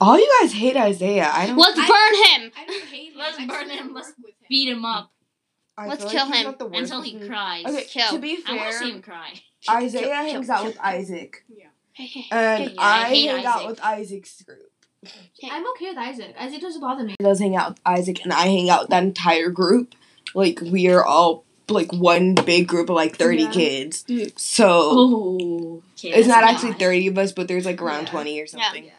All 0.00 0.18
you 0.18 0.38
guys 0.40 0.52
hate 0.52 0.76
Isaiah. 0.76 1.30
I 1.32 1.46
don't. 1.46 1.56
Let's 1.56 1.78
I- 1.78 1.86
burn 1.86 2.42
him. 2.42 2.52
I 2.56 2.66
don't 2.66 2.84
hate 2.84 3.12
him. 3.12 3.18
Let's 3.18 3.38
I 3.38 3.46
burn 3.46 3.70
him. 3.70 3.94
Let's 3.94 4.08
him. 4.08 4.14
Beat 4.48 4.68
him 4.68 4.84
up 4.84 5.12
I 5.78 5.86
let's 5.86 6.04
kill 6.04 6.26
like 6.26 6.34
him 6.38 6.44
not 6.46 6.58
the 6.58 6.66
worst 6.66 6.78
until 6.92 7.02
he 7.02 7.18
cries. 7.26 7.64
Okay, 7.64 7.84
Kill. 7.84 8.10
to 8.10 8.18
be 8.18 8.38
I 8.46 8.54
want 8.56 8.70
to 8.72 8.78
see 8.78 8.84
fair, 8.86 8.94
him 8.96 9.02
cry. 9.02 9.32
Isaiah 9.70 10.02
Kill, 10.02 10.12
hangs 10.12 10.46
kill, 10.46 10.54
out 10.56 10.64
with 10.64 10.74
kill. 10.74 10.84
Isaac, 10.84 11.44
Hey, 11.92 12.06
hey, 12.06 12.24
and 12.32 12.64
Yeah, 12.72 12.80
I 12.80 13.02
I 13.02 13.08
hate 13.08 13.30
hang 13.30 13.46
out 13.46 13.66
with 13.68 13.80
Isaac's 13.80 14.42
group. 14.42 14.70
I'm 15.50 15.66
okay 15.72 15.88
with 15.90 15.98
Isaac. 15.98 16.34
Isaac 16.38 16.60
doesn't 16.60 16.80
bother 16.80 17.04
me. 17.04 17.14
He 17.18 17.24
does 17.24 17.38
hang 17.38 17.56
out 17.56 17.70
with 17.70 17.80
Isaac, 17.86 18.22
and 18.24 18.32
I 18.32 18.46
hang 18.46 18.68
out 18.68 18.82
with 18.82 18.90
that 18.90 19.02
entire 19.04 19.48
group. 19.50 19.94
Like 20.34 20.60
we 20.60 20.88
are 20.88 21.04
all 21.04 21.44
like 21.68 21.92
one 21.92 22.34
big 22.34 22.66
group 22.66 22.90
of 22.90 22.96
like 22.96 23.16
thirty 23.16 23.44
Yeah. 23.44 23.50
kids. 23.50 24.04
So 24.36 24.66
Oh, 24.68 25.82
okay, 25.98 26.10
it's 26.10 26.26
not 26.28 26.40
that's 26.42 26.54
actually 26.54 26.70
not- 26.70 26.78
thirty 26.80 27.06
of 27.06 27.16
us, 27.16 27.32
but 27.32 27.46
there's 27.48 27.64
like 27.64 27.80
around 27.80 28.04
Yeah. 28.06 28.10
twenty 28.10 28.40
or 28.40 28.46
something. 28.46 28.84
Yeah. 28.84 28.90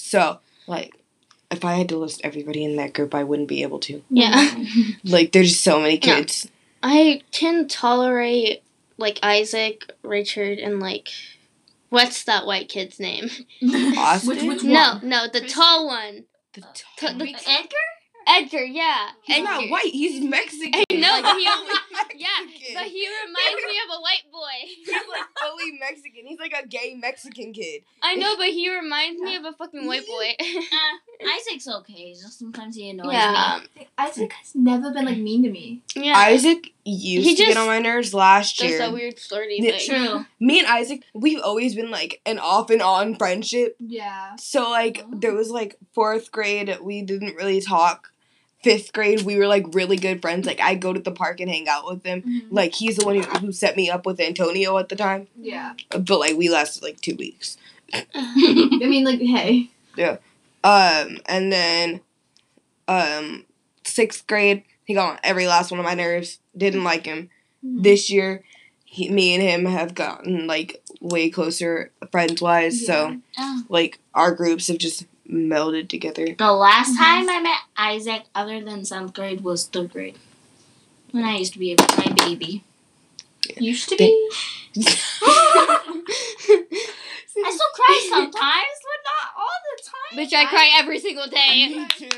So 0.00 0.38
like. 0.66 0.94
If 1.52 1.64
I 1.64 1.74
had 1.74 1.88
to 1.88 1.96
list 1.98 2.20
everybody 2.22 2.62
in 2.64 2.76
that 2.76 2.92
group, 2.92 3.12
I 3.12 3.24
wouldn't 3.24 3.48
be 3.48 3.62
able 3.62 3.80
to. 3.80 4.04
Yeah. 4.08 4.54
Like, 5.04 5.32
there's 5.32 5.58
so 5.58 5.80
many 5.80 5.94
Yeah. 5.94 6.18
kids. 6.18 6.48
I 6.80 7.22
can 7.32 7.66
tolerate 7.66 8.62
like 8.98 9.18
Isaac, 9.20 9.90
Richard, 10.04 10.58
and 10.60 10.78
like 10.78 11.08
what's 11.88 12.22
that 12.24 12.46
white 12.46 12.68
kid's 12.68 13.00
name? 13.00 13.30
Austin? 13.98 14.28
Which, 14.28 14.42
which 14.44 14.62
No, 14.62 14.98
one? 15.00 15.08
no, 15.08 15.26
the 15.26 15.40
tall 15.40 15.88
one. 15.88 16.24
The 16.52 16.62
uh, 16.62 16.66
T- 16.96 17.18
the- 17.18 17.34
Edgar? 17.50 17.86
Edgar, 18.30 18.64
yeah. 18.64 19.08
He's 19.22 19.36
Edgar. 19.38 19.44
not 19.50 19.70
white. 19.70 19.92
He's 19.92 20.22
Mexican. 20.24 20.72
I 20.90 20.94
know, 20.94 21.08
Like, 21.22 21.36
he- 21.36 21.44
fully 21.46 21.74
Yeah, 22.16 22.28
but 22.74 22.84
he 22.84 23.08
reminds 23.08 23.64
me 23.66 23.76
of 23.88 23.98
a 23.98 24.00
white 24.00 24.22
boy. 24.32 24.56
He's 24.64 24.88
like 24.88 25.22
fully 25.40 25.72
Mexican. 25.80 26.26
He's 26.26 26.38
like 26.38 26.52
a 26.62 26.66
gay 26.66 26.94
Mexican 27.00 27.52
kid. 27.52 27.82
I 28.02 28.14
know, 28.16 28.36
but 28.36 28.46
he 28.48 28.72
reminds 28.74 29.20
me 29.20 29.36
of 29.36 29.44
a 29.44 29.52
fucking 29.52 29.86
white 29.86 30.06
boy. 30.06 30.34
Uh, 31.22 31.26
Isaac's 31.36 31.68
okay. 31.68 32.12
Just 32.14 32.38
sometimes 32.38 32.76
he 32.76 32.88
annoys 32.88 33.12
yeah, 33.12 33.60
Isaac 33.98 34.32
has 34.32 34.54
never 34.54 34.90
been 34.90 35.04
like 35.04 35.18
mean 35.18 35.42
to 35.42 35.50
me. 35.50 35.82
yeah. 35.94 36.16
Isaac 36.16 36.72
used 36.82 37.26
He 37.28 37.34
to 37.36 37.44
get 37.44 37.56
on 37.58 37.66
my 37.66 37.78
nerves 37.78 38.14
last 38.14 38.58
That's 38.58 38.70
year. 38.70 38.78
that 38.78 38.92
weird 38.92 39.18
flirty 39.18 39.58
Yeah, 39.60 39.76
thing. 39.76 40.06
True. 40.06 40.24
Me 40.40 40.58
and 40.60 40.66
Isaac, 40.68 41.02
we've 41.12 41.40
always 41.42 41.74
been 41.74 41.90
like 41.90 42.22
an 42.24 42.38
off 42.38 42.70
and 42.70 42.80
on 42.80 43.16
friendship. 43.16 43.76
Yeah. 43.78 44.36
So 44.36 44.70
like 44.70 45.04
Oh. 45.04 45.18
there 45.18 45.34
was 45.34 45.50
like 45.50 45.76
fourth 45.92 46.32
grade, 46.32 46.74
we 46.82 47.02
didn't 47.02 47.36
really 47.36 47.60
talk. 47.60 48.12
Fifth 48.62 48.92
grade, 48.92 49.22
we 49.22 49.36
were 49.36 49.46
like 49.46 49.64
really 49.72 49.96
good 49.96 50.20
friends. 50.20 50.46
Like 50.46 50.60
I 50.60 50.74
go 50.74 50.92
to 50.92 51.00
the 51.00 51.10
park 51.10 51.40
and 51.40 51.50
hang 51.50 51.66
out 51.68 51.86
with 51.86 52.04
him. 52.04 52.22
Mm-hmm. 52.22 52.54
Like 52.54 52.74
he's 52.74 52.96
the 52.96 53.06
one 53.06 53.16
who, 53.16 53.22
who 53.22 53.52
set 53.52 53.74
me 53.76 53.88
up 53.88 54.04
with 54.04 54.20
Antonio 54.20 54.76
at 54.78 54.88
the 54.90 54.96
time. 54.96 55.28
Yeah. 55.40 55.74
But 55.90 56.18
like 56.18 56.36
we 56.36 56.48
lasted 56.50 56.82
like 56.82 57.00
two 57.00 57.16
weeks. 57.16 57.56
I 57.94 58.04
mean, 58.80 59.04
like, 59.04 59.20
hey. 59.20 59.70
Yeah. 59.96 60.18
Um, 60.62 61.18
and 61.26 61.50
then, 61.52 62.00
um, 62.86 63.44
sixth 63.84 64.26
grade, 64.26 64.62
he 64.84 64.94
got 64.94 65.12
on 65.12 65.18
every 65.24 65.46
last 65.46 65.70
one 65.70 65.80
of 65.80 65.86
my 65.86 65.94
nerves. 65.94 66.38
Didn't 66.56 66.84
like 66.84 67.06
him. 67.06 67.30
This 67.62 68.10
year, 68.10 68.44
he, 68.84 69.08
me 69.08 69.34
and 69.34 69.42
him 69.42 69.64
have 69.64 69.94
gotten 69.94 70.46
like 70.46 70.82
way 71.00 71.30
closer 71.30 71.90
friends 72.12 72.42
wise. 72.42 72.84
So 72.86 73.20
Oh. 73.38 73.62
like 73.68 73.98
our 74.14 74.34
groups 74.34 74.68
have 74.68 74.78
just 74.78 75.06
melded 75.30 75.88
together. 75.88 76.34
The 76.36 76.52
last 76.52 76.94
Mhm. 76.94 76.98
time 76.98 77.28
I 77.28 77.40
met 77.40 77.58
Isaac, 77.76 78.24
other 78.34 78.62
than 78.62 78.84
seventh 78.84 79.14
grade, 79.14 79.42
was 79.42 79.66
third 79.66 79.92
grade. 79.92 80.18
When 81.12 81.24
I 81.24 81.36
used 81.38 81.52
to 81.54 81.58
be 81.58 81.72
a 81.72 81.76
my 81.96 82.12
baby. 82.26 82.64
Used 83.56 83.88
to 83.88 83.96
be. 83.96 84.30
I 87.42 87.50
still 87.52 87.66
cry 87.74 88.06
sometimes, 88.08 88.34
but 88.34 89.00
not 89.04 89.32
all 89.36 89.58
the 89.64 89.82
time. 89.82 90.18
Bitch, 90.18 90.34
I 90.34 90.44
cry 90.46 90.70
every 90.76 90.98
single 90.98 91.26
day. 91.26 91.68
Me 91.68 91.86
too. 91.88 92.08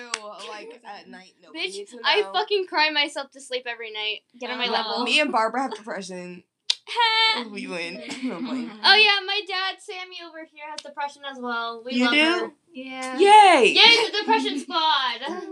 Like 0.49 0.81
at 0.85 1.09
night, 1.11 1.35
no. 1.42 1.50
Bitch, 1.52 1.73
needs 1.75 1.90
to 1.90 1.97
know. 1.97 2.02
I 2.04 2.23
fucking 2.33 2.66
cry 2.66 2.90
myself 2.90 3.31
to 3.33 3.40
sleep 3.40 3.64
every 3.66 3.92
night. 3.92 4.23
Get 4.38 4.50
on 4.50 4.59
my 4.59 4.69
level. 4.69 5.04
Me 5.04 5.21
and 5.21 5.31
Barbara 5.31 5.62
have 5.62 5.75
depression. 5.75 6.42
Oh, 7.35 7.49
we 7.51 7.67
win. 7.67 7.95
No, 7.95 8.01
I'm 8.37 8.47
playing. 8.47 8.69
Mm-hmm. 8.69 8.81
Oh 8.85 8.95
yeah, 8.95 9.25
my 9.27 9.41
dad, 9.49 9.77
Sammy 9.81 10.17
over 10.29 10.41
here, 10.53 10.65
has 10.71 10.81
depression 10.83 11.23
as 11.31 11.39
well. 11.41 11.83
We 11.85 11.95
You 11.95 12.05
love 12.05 12.12
do? 12.12 12.21
her. 12.47 12.51
Yeah. 12.75 13.19
Yay! 13.19 13.73
Yay, 13.75 14.11
the 14.11 14.19
depression 14.19 14.59
squad. 14.59 15.21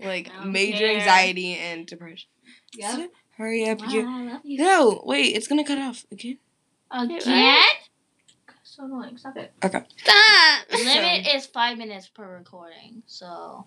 Like 0.00 0.30
major 0.44 0.78
care. 0.86 0.96
anxiety 0.96 1.54
and 1.54 1.86
depression. 1.86 2.28
Yeah. 2.74 3.06
Hurry 3.36 3.68
up, 3.68 3.80
Wow, 3.80 3.88
you. 3.90 4.08
I 4.08 4.22
love 4.32 4.40
you. 4.44 4.58
No, 4.58 5.02
wait, 5.04 5.36
it's 5.36 5.46
gonna 5.48 5.64
cut 5.64 5.76
off 5.78 6.06
again. 6.10 6.38
Again? 6.90 7.62
So 8.62 8.84
annoying. 8.84 9.18
Stop 9.18 9.36
it. 9.36 9.52
Okay. 9.62 9.82
Stop. 9.98 10.66
Limit 10.72 11.26
is 11.34 11.44
five 11.46 11.76
minutes 11.76 12.08
per 12.08 12.36
recording. 12.38 13.02
So 13.06 13.66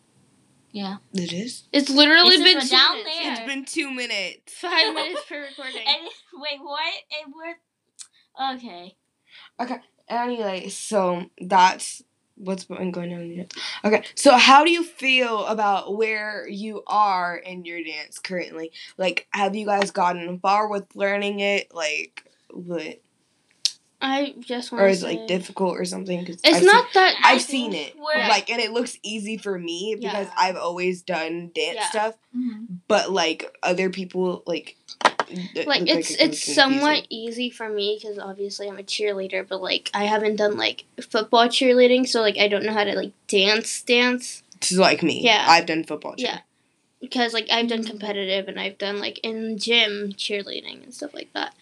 It 1.13 1.31
is. 1.33 1.67
It's 1.71 1.89
literally 1.89 2.35
It's 2.35 2.43
been 2.43 2.61
two 2.61 2.67
down 2.67 2.95
minutes. 2.97 3.15
there. 3.21 3.31
It's 3.31 3.41
been 3.53 3.65
two 3.65 3.91
minutes. 3.91 4.53
Five 4.53 4.93
minutes 4.95 5.21
per 5.29 5.41
recording. 5.41 5.81
and 5.87 6.07
wait, 6.33 6.59
what? 6.61 6.93
And 7.23 7.33
we're 7.35 8.55
okay. 8.55 8.95
Anyway, 10.09 10.69
so 10.69 11.25
that's 11.39 12.03
what's 12.35 12.65
been 12.65 12.91
going 12.91 13.13
on 13.13 13.21
in 13.21 13.27
your 13.27 13.37
dance. 13.45 13.53
Okay, 13.85 14.03
so 14.15 14.35
how 14.37 14.63
do 14.65 14.71
you 14.71 14.83
feel 14.83 15.45
about 15.45 15.95
where 15.95 16.47
you 16.47 16.83
are 16.87 17.37
in 17.37 17.63
your 17.63 17.83
dance 17.83 18.19
currently? 18.19 18.71
Like, 18.97 19.27
have 19.31 19.55
you 19.55 19.65
guys 19.65 19.91
gotten 19.91 20.39
far 20.39 20.67
with 20.67 20.87
learning 20.95 21.39
it? 21.39 21.73
Like, 21.73 22.25
what? 22.49 23.01
I 24.05 24.35
just 24.41 24.71
want 24.71 24.83
Or 24.83 24.87
to 24.87 24.91
is 24.91 25.01
it 25.01 25.05
say, 25.07 25.17
like 25.17 25.27
difficult 25.27 25.77
or 25.77 25.85
something? 25.85 26.25
Cause 26.25 26.39
It's 26.43 26.57
I've 26.57 26.63
not 26.65 26.85
that. 26.93 27.15
I've 27.23 27.41
seen 27.41 27.73
it. 27.73 27.95
Like, 27.97 28.49
and 28.49 28.59
it 28.61 28.71
looks 28.71 28.97
easy 29.01 29.37
for 29.37 29.57
me 29.57 29.95
because 29.97 30.27
Yeah. 30.27 30.33
I've 30.37 30.57
always 30.57 31.01
done 31.01 31.51
dance 31.55 31.75
Yeah. 31.77 31.89
stuff. 31.89 32.15
Mhm. 32.37 32.67
But 32.89 33.11
like 33.11 33.55
other 33.63 33.89
people, 33.89 34.43
like, 34.45 34.75
it 35.29 35.65
like 35.65 35.79
look 35.81 35.89
it's 35.89 36.11
it 36.11 36.19
it's 36.21 36.53
somewhat 36.53 37.07
easy 37.09 37.49
for 37.49 37.69
me 37.69 37.97
because 37.99 38.19
obviously 38.19 38.67
I'm 38.67 38.77
a 38.77 38.83
cheerleader, 38.83 39.47
but 39.47 39.61
like 39.61 39.89
I 39.93 40.03
haven't 40.03 40.35
done 40.35 40.57
like 40.57 40.83
football 41.01 41.47
cheerleading, 41.47 42.05
so 42.07 42.19
like 42.21 42.37
I 42.37 42.47
don't 42.49 42.65
know 42.65 42.73
how 42.73 42.83
to 42.83 42.93
like 42.95 43.13
dance 43.27 43.81
dance 43.83 44.43
confusing. 44.51 44.79
like 44.81 45.01
me. 45.01 45.21
Yeah. 45.23 45.45
I've 45.47 45.65
done 45.65 45.85
football. 45.85 46.15
Too. 46.17 46.23
Yeah. 46.25 46.39
because 46.99 47.33
like 47.33 47.47
I've 47.51 47.67
done 47.67 47.83
competitive 47.83 48.47
and 48.47 48.59
I've 48.59 48.77
done 48.77 48.99
like 48.99 49.19
in 49.23 49.57
gym 49.57 50.13
cheerleading 50.13 50.83
and 50.83 50.93
stuff 50.93 51.13
like 51.13 51.31
that. 51.33 51.53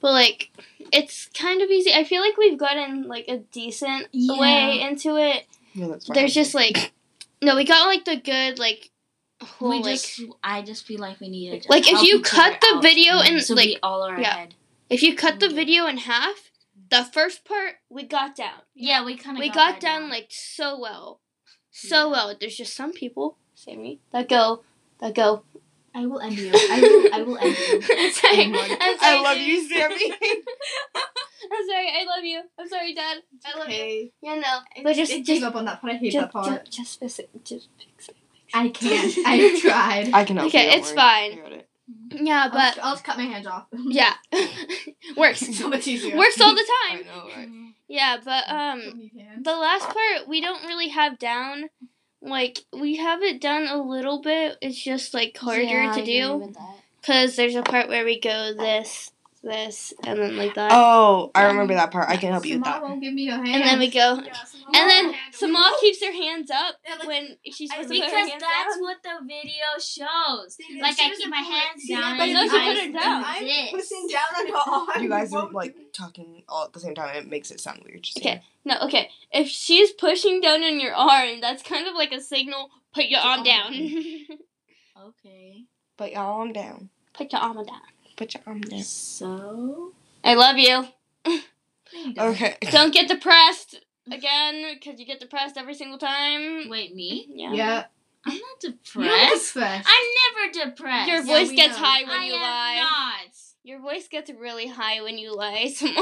But 0.00 0.12
like 0.12 0.50
it's 0.92 1.28
kind 1.34 1.62
of 1.62 1.70
easy. 1.70 1.92
I 1.92 2.04
feel 2.04 2.22
like 2.22 2.36
we've 2.36 2.58
gotten 2.58 3.06
like 3.08 3.26
a 3.28 3.38
decent 3.38 4.08
Yeah. 4.12 4.38
way 4.38 4.80
into 4.80 5.16
it. 5.16 5.46
No, 5.74 5.90
that's 5.90 6.06
fine. 6.06 6.14
There's 6.14 6.34
just 6.34 6.54
like 6.54 6.92
no, 7.42 7.56
we 7.56 7.64
got 7.64 7.86
like 7.86 8.04
the 8.04 8.16
good 8.16 8.58
like 8.58 8.90
whole 9.42 9.70
we 9.70 9.76
like 9.82 9.94
just, 9.94 10.20
I 10.44 10.62
just 10.62 10.86
feel 10.86 11.00
like 11.00 11.20
we 11.20 11.28
need 11.28 11.50
to 11.50 11.56
just 11.58 11.70
Like, 11.70 11.90
if 11.90 12.02
you 12.02 12.20
cut 12.20 12.60
the 12.60 12.80
video 12.82 13.14
and, 13.20 13.42
so 13.42 13.54
like- 13.54 13.78
all 13.82 14.02
are 14.02 14.20
yeah. 14.20 14.34
ahead. 14.34 14.54
if 14.90 15.02
you 15.02 15.14
cut 15.16 15.40
the 15.40 15.48
video 15.48 15.86
in 15.86 15.96
half, 15.98 16.50
the 16.90 17.04
first 17.04 17.44
part 17.44 17.76
we 17.88 18.02
got 18.02 18.36
down. 18.36 18.60
Yeah, 18.74 19.04
we 19.04 19.16
kind 19.16 19.36
of 19.36 19.40
we 19.40 19.48
got, 19.48 19.80
down 19.80 20.10
like 20.10 20.26
so 20.30 20.78
well, 20.78 21.20
so 21.70 22.06
Yeah. 22.06 22.12
well. 22.12 22.36
There's 22.38 22.56
just 22.56 22.74
some 22.74 22.92
people, 22.92 23.38
say 23.54 23.76
me, 23.76 24.00
that 24.10 24.28
go, 24.28 24.62
that 24.98 25.14
go. 25.14 25.44
I 25.94 26.06
will 26.06 26.20
end 26.20 26.38
you. 26.38 26.52
I 26.54 26.80
will. 26.80 27.14
I 27.14 27.22
will 27.22 27.38
end 27.38 27.56
you. 27.56 27.74
I'm 27.98 28.12
sorry. 28.12 28.44
I'm 28.44 28.54
sorry. 28.54 28.98
I 29.00 29.20
love 29.22 29.36
Dad. 29.36 29.46
you, 29.46 29.68
Sammy. 29.68 30.12
I'm 31.52 31.66
sorry. 31.68 31.88
I 31.88 32.04
love 32.06 32.24
you. 32.24 32.42
I'm 32.58 32.68
sorry, 32.68 32.94
Dad. 32.94 33.18
I 33.44 33.58
love 33.58 33.68
you. 33.68 33.74
Okay. 33.74 34.12
Yeah, 34.22 34.34
no, 34.36 34.82
but 34.84 34.94
just, 34.94 35.12
I 35.12 35.16
just, 35.16 35.26
gave 35.26 35.42
up 35.42 35.56
on 35.56 35.64
that 35.64 35.80
part. 35.80 35.94
I 35.94 35.96
hate 35.96 36.12
just, 36.12 36.22
that 36.22 36.32
part. 36.32 36.64
just, 36.66 36.76
just, 36.76 37.00
fix 37.00 37.18
it. 37.18 37.30
Just 37.44 37.68
fix 37.78 38.08
it. 38.08 38.16
I 38.54 38.68
can't. 38.68 39.14
I've 39.26 39.60
tried. 39.60 40.10
I 40.14 40.24
can 40.24 40.36
help 40.36 40.48
Okay, 40.48 40.66
you. 40.66 40.78
it's 40.78 40.88
worry. 40.90 40.96
fine. 40.96 41.32
I 41.32 41.36
got 41.42 41.52
it. 41.52 41.68
Yeah, 42.12 42.42
I'll, 42.44 42.50
but 42.50 42.58
just, 42.58 42.78
I'll 42.78 42.92
just 42.94 43.04
cut 43.04 43.16
my 43.18 43.24
hands 43.24 43.46
off. 43.48 43.66
yeah, 43.72 44.14
works. 45.16 45.40
so 45.56 45.68
much 45.68 45.88
easier. 45.88 46.16
Works 46.16 46.40
all 46.40 46.54
the 46.54 46.60
I 46.60 46.96
time. 46.96 47.06
know, 47.06 47.28
right? 47.36 47.48
Yeah, 47.88 48.18
but 48.24 48.48
um, 48.48 49.10
the 49.42 49.56
last 49.56 49.86
part 49.86 50.28
we 50.28 50.40
don't 50.40 50.64
really 50.66 50.88
have 50.88 51.18
down. 51.18 51.70
Like 52.22 52.60
we 52.72 52.96
have 52.96 53.22
it 53.22 53.40
done 53.40 53.66
a 53.66 53.82
little 53.82 54.20
bit. 54.20 54.58
It's 54.60 54.82
just 54.82 55.14
like 55.14 55.36
harder 55.36 55.90
to 55.90 56.04
do 56.04 56.54
because 57.00 57.36
there's 57.36 57.54
a 57.56 57.62
part 57.62 57.88
where 57.88 58.04
we 58.04 58.20
go 58.20 58.52
this, 58.54 59.12
this, 59.42 59.92
and 60.04 60.18
then 60.18 60.36
like 60.36 60.54
that, 60.54 60.70
Oh, 60.72 61.30
I 61.34 61.46
remember 61.46 61.74
that 61.74 61.90
part. 61.90 62.08
I 62.10 62.16
can 62.16 62.30
help 62.32 62.44
you 62.44 62.56
with 62.56 62.64
that. 62.64 62.82
won't 62.82 63.00
give 63.02 63.14
me 63.14 63.28
a 63.28 63.32
hand. 63.36 63.48
and 63.48 63.62
then 63.64 63.78
we 63.78 63.90
go, 63.90 64.20
Yeah, 64.22 64.34
and 64.74 64.90
then 64.90 65.06
will 65.06 65.14
Samal 65.32 65.80
keeps 65.80 66.04
her 66.04 66.12
hands 66.12 66.50
up 66.50 66.76
Yeah, 66.86 66.94
like, 66.96 67.08
when 67.08 67.36
she's 67.50 67.70
I- 67.70 67.82
supposed 67.82 67.92
to 67.94 68.00
put 68.00 68.10
her 68.10 68.24
Because 68.24 68.40
that's 68.40 68.74
down. 68.76 68.80
what 68.82 68.96
the 69.02 69.10
video 69.26 69.64
shows. 69.78 70.54
See, 70.56 70.80
Like 70.80 70.96
I 71.00 71.14
keep 71.16 71.28
my 71.28 71.38
put- 71.38 71.46
hands 71.52 71.82
see, 71.82 71.94
down 71.94 72.16
but 72.18 72.24
and 72.24 72.32
No, 72.34 72.48
she 72.48 72.56
I 72.56 72.64
put 72.66 72.76
her 72.80 72.86
do 72.86 72.92
down. 72.92 73.24
I'm 73.26 73.44
this. 73.44 73.70
pushing 73.70 74.08
down 74.08 74.40
on 74.40 74.46
your 74.48 74.56
arm. 74.94 75.02
You 75.02 75.08
guys 75.08 75.32
are 75.32 75.50
like 75.50 75.76
talking 75.92 76.42
all 76.48 76.64
at 76.64 76.72
the 76.72 76.80
same 76.80 76.94
time. 76.94 77.08
and 77.16 77.26
It 77.26 77.30
makes 77.30 77.50
it 77.50 77.60
sound 77.60 77.82
weird. 77.84 78.02
Just 78.02 78.18
Okay. 78.18 78.42
No, 78.64 78.76
okay. 78.82 79.10
If 79.32 79.48
she's 79.48 79.90
pushing 79.92 80.40
down 80.40 80.62
on 80.62 80.78
your 80.80 80.94
arm, 80.94 81.40
that's 81.40 81.62
kind 81.62 81.88
of 81.88 81.94
like 81.94 82.12
a 82.12 82.20
signal. 82.20 82.70
Put 82.94 83.06
your 83.06 83.20
arm 83.20 83.42
down. 83.42 83.72
Okay. 85.02 85.64
Put 85.96 86.10
your 86.10 86.20
arm 86.20 86.52
down. 86.52 86.90
put 87.14 87.32
your 87.32 87.40
arm 87.40 87.56
down. 87.64 87.80
Put 88.20 88.34
your 88.34 88.42
arm 88.46 88.60
down. 88.60 88.82
So. 88.82 89.92
I 90.22 90.34
love 90.34 90.58
you. 90.58 90.84
Okay. 92.18 92.56
Don't 92.70 92.92
get 92.92 93.08
depressed 93.08 93.80
again, 94.12 94.74
because 94.74 95.00
you 95.00 95.06
get 95.06 95.20
depressed 95.20 95.56
every 95.56 95.72
single 95.72 95.96
time. 95.96 96.68
Wait, 96.68 96.94
me? 96.94 97.26
Yeah. 97.30 97.52
Yeah. 97.54 97.84
I'm 98.26 98.34
not 98.34 98.60
depressed. 98.60 98.94
You're 98.94 99.04
depressed. 99.04 99.54
depressed. 99.54 99.88
I'm 99.88 100.06
never 100.52 100.70
depressed. 100.70 101.08
Your 101.08 101.22
voice 101.24 101.48
we 101.48 101.56
gets 101.56 101.78
know. 101.80 101.82
high 101.86 102.02
when 102.02 102.20
I 102.20 102.24
you 102.26 102.34
am 102.34 102.40
lie. 102.42 102.76
not. 102.82 103.36
Your 103.64 103.80
voice 103.80 104.06
gets 104.08 104.30
really 104.30 104.66
high 104.66 105.00
when 105.00 105.16
you 105.16 105.34
lie. 105.34 105.68
Simone. 105.74 105.94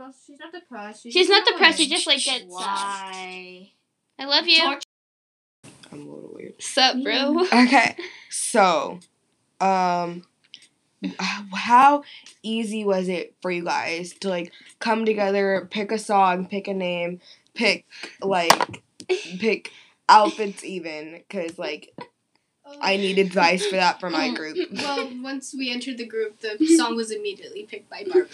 Well, 0.00 0.14
she's 0.26 0.40
not 0.40 0.52
depressed. 0.52 1.02
She's 1.04 1.28
not 1.28 1.46
depressed. 1.46 1.78
She 1.78 1.88
just 1.88 2.08
like 2.08 2.24
gets. 2.24 2.44
Why? 2.48 3.70
I 4.18 4.24
love 4.24 4.48
you. 4.48 4.60
Torture- 4.64 4.80
I'm 5.92 6.00
a 6.08 6.10
little 6.12 6.32
weird. 6.34 6.60
Sup, 6.60 6.96
bro? 7.04 7.46
Okay. 7.52 7.94
So, 8.30 8.98
um, 9.60 10.16
h- 10.18 10.24
how 11.54 12.02
easy 12.42 12.84
was 12.84 13.08
it 13.08 13.34
for 13.42 13.50
you 13.50 13.64
guys 13.64 14.12
to 14.20 14.28
like 14.28 14.52
come 14.78 15.04
together, 15.04 15.68
pick 15.70 15.90
a 15.92 15.98
song, 15.98 16.46
pick 16.46 16.68
a 16.68 16.74
name, 16.74 17.20
pick 17.54 17.86
like 18.20 18.82
pick 19.38 19.72
outfits 20.08 20.64
even? 20.64 21.22
Cause 21.28 21.58
like. 21.58 21.92
I 22.80 22.96
need 22.96 23.18
advice 23.18 23.66
for 23.66 23.76
that 23.76 24.00
for 24.00 24.08
my 24.08 24.32
group. 24.32 24.56
Well, 24.72 25.10
once 25.22 25.52
we 25.52 25.70
entered 25.70 25.98
the 25.98 26.06
group, 26.06 26.40
the 26.40 26.56
song 26.78 26.96
was 26.96 27.10
immediately 27.10 27.64
picked 27.64 27.90
by 27.90 28.04
Barbara. 28.04 28.28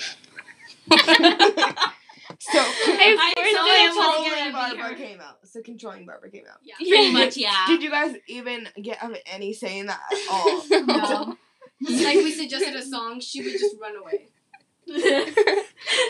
So 2.41 2.59
I 2.59 3.17
I 3.19 3.33
forced 3.35 3.57
saw 3.57 3.67
it. 3.67 3.81
him 3.81 3.97
was 3.97 4.53
controlling 4.53 4.53
Barbara 4.53 4.97
came 4.97 5.21
out. 5.21 5.39
So 5.49 5.63
controlling 5.63 6.07
Barbara 6.07 6.31
came 6.31 6.45
out. 6.49 6.59
Yeah. 6.63 6.75
Pretty 6.77 7.13
much, 7.13 7.37
yeah. 7.37 7.65
Did 7.67 7.83
you 7.83 7.91
guys 7.91 8.15
even 8.29 8.69
get 8.81 9.03
um, 9.03 9.17
any 9.27 9.53
say 9.55 9.79
in 9.79 9.87
that 9.87 10.01
at 10.13 10.19
all? 10.31 10.63
No. 10.87 11.37
Like 11.81 12.17
we 12.17 12.33
suggested 12.33 12.75
a 12.75 12.83
song, 12.95 13.21
she 13.21 13.43
would 13.43 13.53
just 13.53 13.77
run 13.81 13.97
away. 13.97 14.29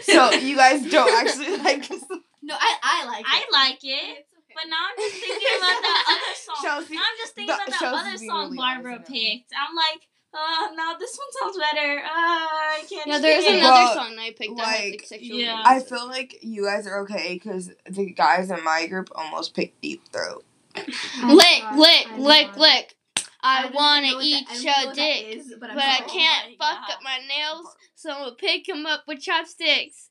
so 0.02 0.30
you 0.32 0.56
guys 0.56 0.88
don't 0.90 1.12
actually 1.26 1.56
like. 1.64 1.86
this. 1.88 2.04
No, 2.42 2.54
I 2.58 2.76
I 2.82 3.06
like 3.06 3.20
it. 3.20 3.26
I 3.28 3.44
like 3.52 3.78
it. 3.82 3.88
Okay. 3.90 4.24
But 4.54 4.64
now 4.70 4.76
I'm 4.90 4.96
just 4.96 5.14
thinking 5.16 5.48
about 5.58 5.82
that 5.82 6.04
other 6.08 6.34
song. 6.34 6.56
Chelsea, 6.62 6.94
Now 6.94 7.00
I'm 7.00 7.18
just 7.18 7.34
thinking 7.34 7.46
the- 7.56 7.62
about 7.62 7.70
that 7.70 7.80
Chelsea's 7.80 8.06
other 8.08 8.26
song 8.26 8.44
really 8.46 8.56
Barbara 8.56 8.92
honest 8.94 9.10
picked. 9.12 9.52
I'm 9.54 9.74
like, 9.76 10.08
uh, 10.34 10.74
now 10.74 10.94
this 10.98 11.16
one 11.18 11.28
sounds 11.52 11.58
better. 11.58 11.98
Uh, 11.98 12.08
I 12.08 12.84
can't. 12.88 13.06
Yeah, 13.06 13.18
there's 13.18 13.44
another 13.44 13.62
Well, 13.62 13.94
song 13.94 14.16
I 14.18 14.34
picked 14.36 14.56
that 14.56 14.66
had 14.66 14.80
like 14.84 14.92
like, 14.92 15.06
sexual. 15.06 15.38
yeah. 15.38 15.62
I 15.64 15.80
feel 15.80 16.06
like 16.08 16.38
you 16.42 16.64
guys 16.64 16.86
are 16.86 17.00
okay 17.02 17.34
because 17.34 17.70
the 17.88 18.06
guys 18.12 18.50
in 18.50 18.62
my 18.64 18.86
group 18.86 19.10
almost 19.14 19.54
picked 19.54 19.80
Deep 19.82 20.02
Throat. 20.12 20.44
I'm 20.76 21.34
Lick, 21.36 21.46
sorry. 21.60 21.78
lick, 21.80 22.06
lick, 22.18 22.56
lick. 22.56 22.96
I, 23.40 23.62
don't 23.62 23.74
wanna 23.74 24.08
eat 24.20 24.46
that- 24.48 24.50
I 24.50 24.54
don't 24.54 24.64
your 24.64 24.86
know 24.86 24.94
dick, 24.94 25.36
is, 25.36 25.54
but, 25.60 25.70
I'm 25.70 25.76
but 25.76 25.84
I 25.84 26.00
can't 26.00 26.46
oh 26.46 26.50
my 26.58 26.66
fuck 26.74 26.88
God. 26.88 26.94
up 26.94 26.98
my 27.04 27.18
nails, 27.28 27.76
so 27.94 28.10
I'm 28.10 28.18
gonna 28.24 28.34
pick 28.36 28.68
him 28.68 28.84
up 28.86 29.04
with 29.06 29.20
chopsticks. 29.20 30.10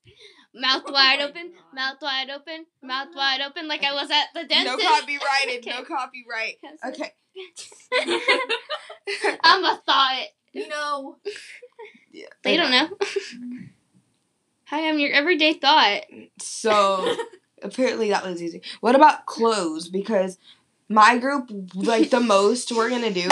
Mouth 0.55 0.83
oh 0.87 0.91
wide 0.93 1.19
my 1.19 1.25
open, 1.25 1.51
God. 1.51 1.75
mouth 1.75 1.97
wide 2.01 2.29
open, 2.29 2.65
mouth 2.81 3.07
uh-huh. 3.07 3.17
wide 3.17 3.41
open, 3.41 3.67
like 3.67 3.83
I 3.83 3.93
was 3.93 4.09
at 4.09 4.27
the 4.33 4.41
No 4.43 4.47
dentist. 4.47 4.87
copyrighted. 4.87 5.65
No 5.65 5.79
Okay. 5.79 5.83
copyright. 5.83 6.57
Okay. 6.85 7.13
I'm 9.43 9.63
a 9.63 9.81
thought. 9.85 10.25
You 10.53 10.67
know, 10.69 11.17
Yeah. 12.11 12.25
They 12.43 12.57
don't 12.57 12.71
know. 12.71 12.89
Hi, 14.65 14.89
I'm 14.89 14.97
your 14.99 15.11
everyday 15.11 15.53
thought. 15.53 16.01
So 16.39 17.15
apparently 17.61 18.09
that 18.09 18.25
was 18.25 18.41
easy. 18.41 18.61
What 18.79 18.95
about 18.95 19.25
clothes? 19.27 19.87
Because 19.89 20.39
my 20.89 21.17
group, 21.17 21.50
like 21.76 22.10
the 22.10 22.19
most 22.36 22.71
we're 22.71 22.89
gonna 22.89 23.12
do 23.12 23.30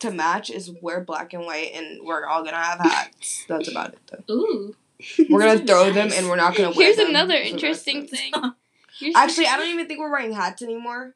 to 0.00 0.10
match 0.10 0.50
is 0.50 0.70
wear 0.82 1.00
black 1.00 1.32
and 1.32 1.44
white, 1.44 1.72
and 1.74 2.00
we're 2.04 2.26
all 2.26 2.44
gonna 2.44 2.56
have 2.56 2.80
hats. 2.80 3.44
That's 3.48 3.68
about 3.70 3.94
it 3.94 3.98
though. 4.26 4.34
Ooh. 4.34 4.76
We're 5.28 5.40
gonna 5.40 5.58
throw 5.66 5.90
them 5.92 6.10
and 6.12 6.28
we're 6.28 6.36
not 6.36 6.54
gonna 6.56 6.70
wear 6.70 6.86
Here's 6.86 6.96
them 6.96 7.08
another 7.08 7.34
interesting 7.34 8.06
thing. 8.06 8.32
Actually, 9.14 9.46
I 9.46 9.56
don't 9.56 9.68
even 9.68 9.86
think 9.88 9.98
we're 10.00 10.10
wearing 10.10 10.32
hats 10.32 10.60
anymore. 10.62 11.14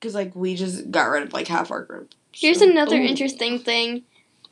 Cause 0.00 0.14
like 0.14 0.34
we 0.34 0.54
just 0.56 0.90
got 0.90 1.04
rid 1.10 1.22
of 1.22 1.32
like 1.32 1.46
half 1.48 1.70
our 1.70 1.82
group. 1.84 2.12
here's 2.32 2.58
So- 2.58 2.68
another 2.70 2.96
Ooh. 2.96 3.04
interesting 3.04 3.58
thing. 3.58 4.02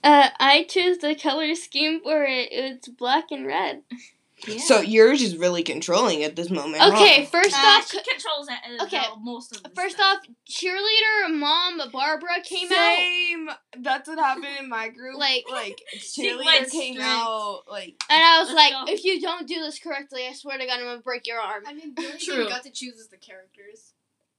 Uh, 0.03 0.31
I 0.39 0.63
chose 0.63 0.97
the 0.99 1.15
color 1.15 1.55
scheme 1.55 2.01
for 2.01 2.25
it. 2.25 2.49
It's 2.53 2.89
black 2.89 3.25
and 3.31 3.47
red. 3.47 3.83
So 4.67 4.81
yours 4.81 5.23
is 5.23 5.37
really 5.37 5.63
controlling 5.63 6.23
at 6.25 6.37
this 6.37 6.51
moment. 6.51 6.83
huh? 6.83 6.93
Okay, 6.95 7.27
first 7.27 7.55
Uh, 7.55 7.59
off, 7.61 7.91
she 7.91 7.99
controls 8.03 8.49
it, 8.49 8.81
uh, 8.81 8.85
okay, 8.85 9.03
the- 9.15 9.21
most 9.21 9.55
of 9.55 9.63
first 9.75 9.97
stuff. 9.97 10.19
off, 10.19 10.25
cheerleader 10.51 11.35
mom 11.35 11.81
Barbara 11.93 12.41
came 12.45 12.67
out. 12.73 12.97
Same. 12.97 13.51
That's 13.79 14.09
what 14.09 14.19
happened 14.19 14.47
in 14.59 14.69
my 14.69 14.89
group. 14.89 15.19
Like- 15.19 15.45
like 15.51 15.81
cheerleader 15.99 16.71
came 16.71 16.95
strict. 16.95 17.01
out 17.01 17.63
like 17.71 18.03
And 18.09 18.23
I 18.23 18.43
was 18.43 18.53
like, 18.55 18.73
go. 18.73 18.85
if 18.93 19.05
you 19.05 19.21
don't 19.21 19.47
do 19.47 19.57
this 19.61 19.79
correctly, 19.79 20.27
I 20.29 20.33
swear 20.33 20.59
to 20.59 20.67
God, 20.67 20.79
I'm 20.81 20.85
gonna 20.87 21.01
break 21.01 21.27
your 21.27 21.41
arm. 21.41 21.65
I 21.67 21.73
mean, 21.75 21.95
the 21.95 22.03
only 22.03 22.19
thing 22.19 22.35
True. 22.35 22.43
you 22.45 22.49
got 22.49 22.63
to 22.65 22.71
choose 22.71 22.95
is 22.95 23.09
the 23.09 23.17
characters. 23.19 23.93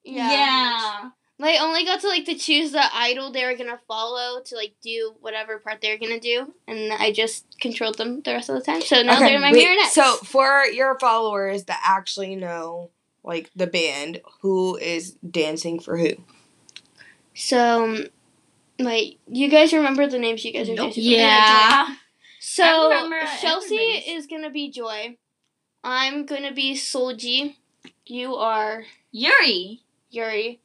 Yeah. 0.04 0.32
yeah. 0.32 1.10
Like, 1.42 1.60
I 1.60 1.66
only 1.66 1.84
got 1.86 2.02
to 2.02 2.08
like 2.08 2.26
to 2.26 2.36
choose 2.36 2.72
the 2.72 2.84
idol 2.96 3.32
they 3.32 3.44
were 3.46 3.56
gonna 3.56 3.80
follow 3.88 4.42
to 4.42 4.56
like 4.56 4.76
do 4.84 5.16
whatever 5.22 5.58
part 5.58 5.82
they 5.82 5.92
were 5.92 5.98
gonna 5.98 6.20
do, 6.20 6.54
and 6.68 6.94
I 6.94 7.12
just 7.12 7.60
controlled 7.60 7.98
them 7.98 8.22
the 8.22 8.34
rest 8.34 8.50
of 8.50 8.56
the 8.56 8.62
time. 8.62 8.82
So 8.82 9.02
now 9.02 9.20
they're 9.20 9.40
my 9.40 9.52
wait, 9.52 9.64
marionettes. 9.64 9.96
So 9.96 10.18
for 10.18 10.66
your 10.66 11.00
followers 11.00 11.64
that 11.64 11.82
actually 11.84 12.36
know 12.36 12.92
like 13.24 13.50
the 13.56 13.66
band, 13.66 14.22
who 14.42 14.78
is 14.78 15.14
dancing 15.28 15.80
for 15.80 15.98
who? 15.98 16.12
So, 17.34 17.86
um, 17.86 18.06
like, 18.78 19.18
you 19.28 19.50
guys 19.50 19.74
remember 19.74 20.06
the 20.06 20.20
names 20.20 20.46
you 20.46 20.54
guys 20.54 20.70
are 20.70 20.76
Nope. 20.76 20.94
dancing 20.94 21.04
for? 21.04 21.10
Yeah. 21.10 21.96
So 22.40 22.64
I 22.64 23.38
Chelsea 23.42 23.76
everybody's. 23.78 24.08
is 24.08 24.28
gonna 24.28 24.52
be 24.52 24.70
Joy. 24.70 25.18
I'm 25.84 26.28
gonna 26.28 26.54
be 26.54 26.76
Seulgi. 26.76 27.56
You 28.06 28.36
are 28.36 28.84
Yeri. 29.12 29.82
Yeri. 30.12 30.60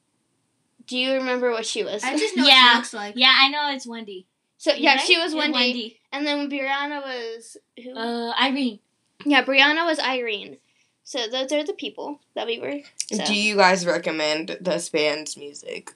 Do 0.87 0.96
you 0.96 1.14
remember 1.14 1.51
what 1.51 1.66
she 1.66 1.83
was? 1.85 2.05
I 2.05 2.16
just 2.16 2.37
know 2.37 2.44
what 2.44 2.53
Yeah. 2.53 2.70
she 2.72 2.77
looks 2.77 2.94
like. 2.94 3.14
Yeah, 3.16 3.33
I 3.37 3.49
know 3.49 3.70
it's 3.75 3.87
Wendy. 3.87 4.27
so 4.59 4.72
yeah, 4.72 4.92
Right? 4.94 5.01
she 5.01 5.18
was 5.18 5.35
Yeah, 5.35 5.51
Wendy. 5.51 6.01
And 6.12 6.27
then 6.27 6.49
Brianna 6.51 7.03
was 7.03 7.57
who? 7.83 7.94
Uh, 7.96 8.33
Irene. 8.40 8.79
yeah, 9.25 9.44
Brianna 9.44 9.85
was 9.85 9.99
Irene. 9.99 10.59
So 11.05 11.29
those 11.29 11.53
are 11.53 11.62
the 11.64 11.72
people 11.72 12.20
that 12.35 12.46
we 12.46 12.59
were. 12.59 12.81
So. 13.12 13.25
Do 13.25 13.35
you 13.35 13.57
guys 13.57 13.87
recommend 13.87 14.57
this 14.61 14.88
band's 14.88 15.37
music? 15.37 15.92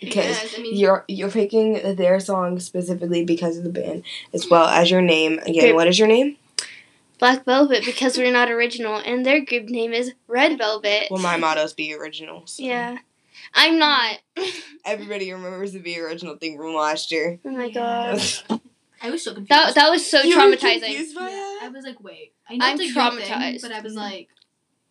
Because 0.00 0.24
Yes, 0.26 0.54
I 0.58 0.62
mean, 0.62 0.76
you're 0.76 1.04
you're 1.08 1.30
picking 1.30 1.96
their 1.96 2.20
song 2.20 2.60
specifically 2.60 3.24
because 3.24 3.56
of 3.56 3.64
the 3.64 3.70
band, 3.70 4.02
as 4.34 4.48
well 4.50 4.66
as 4.66 4.90
your 4.90 5.00
name. 5.00 5.38
Again, 5.46 5.74
what 5.74 5.88
is 5.88 5.98
your 5.98 6.08
name? 6.08 6.36
Black 7.18 7.44
Velvet 7.46 7.82
because 7.86 8.18
we're 8.18 8.30
not 8.32 8.50
original, 8.50 8.96
and 8.96 9.24
their 9.24 9.42
group 9.42 9.70
name 9.70 9.92
is 9.94 10.12
Red 10.26 10.58
Velvet. 10.58 11.06
Well, 11.10 11.22
my 11.22 11.36
motto's 11.38 11.72
be 11.72 11.94
original. 11.94 12.42
so 12.46 12.62
Yeah, 12.62 12.98
I'm 13.54 13.78
not. 13.78 14.18
Everybody 14.84 15.32
remembers 15.32 15.72
the 15.72 15.78
be 15.80 15.98
original 16.00 16.36
thing 16.36 16.56
from 16.56 16.74
last 16.74 17.10
year. 17.10 17.38
oh 17.44 17.50
my 17.50 17.70
god, 17.70 18.20
I 19.02 19.10
was 19.10 19.22
so 19.22 19.34
confused. 19.34 19.50
that 19.50 19.74
that 19.74 19.90
was 19.90 20.08
so 20.08 20.22
You 20.22 20.36
were 20.36 20.42
traumatizing. 20.42 20.80
confused 20.84 21.14
by 21.16 21.28
Yeah, 21.30 21.58
I 21.62 21.70
was 21.72 21.84
like, 21.84 22.02
wait. 22.02 22.32
I 22.48 22.56
know 22.56 22.66
I'm 22.66 22.80
it's 22.80 22.90
a 22.90 22.94
good 22.94 23.12
thing, 23.12 23.28
traumatized. 23.28 23.62
but 23.62 23.72
I 23.72 23.80
was 23.80 23.92
mm-hmm. 23.92 24.00
like, 24.00 24.28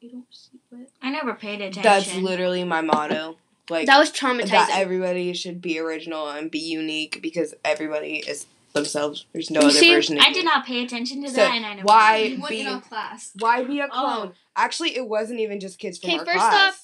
you 0.01 0.11
don't 0.11 0.25
see 0.31 0.59
what? 0.69 0.87
I 1.01 1.09
never 1.11 1.33
paid 1.33 1.61
attention. 1.61 1.83
That's 1.83 2.15
literally 2.15 2.63
my 2.63 2.81
motto. 2.81 3.37
Like 3.69 3.87
That 3.87 3.97
was 3.97 4.11
traumatizing. 4.11 4.49
that 4.49 4.69
everybody 4.73 5.33
should 5.33 5.59
be 5.61 5.79
original 5.79 6.29
and 6.29 6.51
be 6.51 6.59
unique 6.59 7.19
because 7.23 7.55
everybody 7.63 8.17
is 8.17 8.45
themselves. 8.73 9.25
There's 9.33 9.49
no 9.49 9.61
You 9.61 9.67
other 9.67 9.75
see, 9.75 9.91
version 9.93 10.17
of 10.17 10.23
I 10.23 10.27
you. 10.27 10.33
did 10.35 10.45
not 10.45 10.65
pay 10.65 10.83
attention 10.83 11.23
to 11.23 11.29
So, 11.29 11.37
that, 11.37 11.55
and 11.55 11.65
I 11.65 11.73
never. 11.75 11.85
why- 11.85 12.23
did. 12.23 12.31
You 12.33 12.41
weren't 12.41 12.53
in 12.53 12.67
our 12.67 12.81
class. 12.81 13.31
Why 13.39 13.63
be 13.63 13.79
a 13.79 13.85
Oh. 13.85 13.89
clone? 13.89 14.33
Actually, 14.55 14.95
it 14.95 15.07
wasn't 15.07 15.39
even 15.39 15.59
just 15.59 15.79
kids 15.79 15.97
from 15.97 16.09
Okay, 16.11 16.19
our 16.19 16.25
first 16.25 16.37
class. 16.37 16.69
off, 16.73 16.81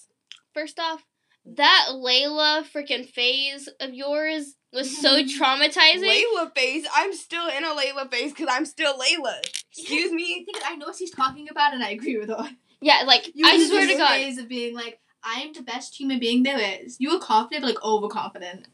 First 0.53 0.79
off, 0.79 1.03
that 1.45 1.87
Layla 1.91 2.63
freaking 2.71 3.07
phase 3.07 3.67
of 3.79 3.93
yours 3.93 4.55
was 4.73 4.95
so 5.01 5.23
traumatizing. 5.23 6.03
Layla 6.03 6.55
phase. 6.55 6.85
I'm 6.95 7.13
still 7.13 7.47
in 7.47 7.63
a 7.63 7.67
Layla 7.69 8.09
phase 8.11 8.31
because 8.31 8.47
I'm 8.49 8.65
still 8.65 8.93
Layla. 8.97 9.39
Excuse 9.71 10.11
me. 10.11 10.43
think 10.45 10.57
I 10.65 10.75
know 10.75 10.87
what 10.87 10.95
she's 10.95 11.11
talking 11.11 11.47
about, 11.49 11.73
and 11.73 11.83
I 11.83 11.89
agree 11.91 12.17
with 12.17 12.29
her. 12.29 12.49
Yeah, 12.81 13.03
like 13.05 13.31
You 13.35 13.45
I 13.47 13.63
swear 13.67 13.87
to 13.87 13.95
God. 13.95 14.09
phase 14.09 14.37
of 14.37 14.47
being 14.47 14.75
like, 14.75 14.99
I'm 15.23 15.53
the 15.53 15.61
best 15.61 15.99
human 15.99 16.19
being 16.19 16.43
there 16.43 16.59
is. 16.83 16.97
You 16.99 17.13
were 17.13 17.19
confident, 17.19 17.63
but 17.63 17.75
like 17.75 17.83
overconfident 17.83 18.67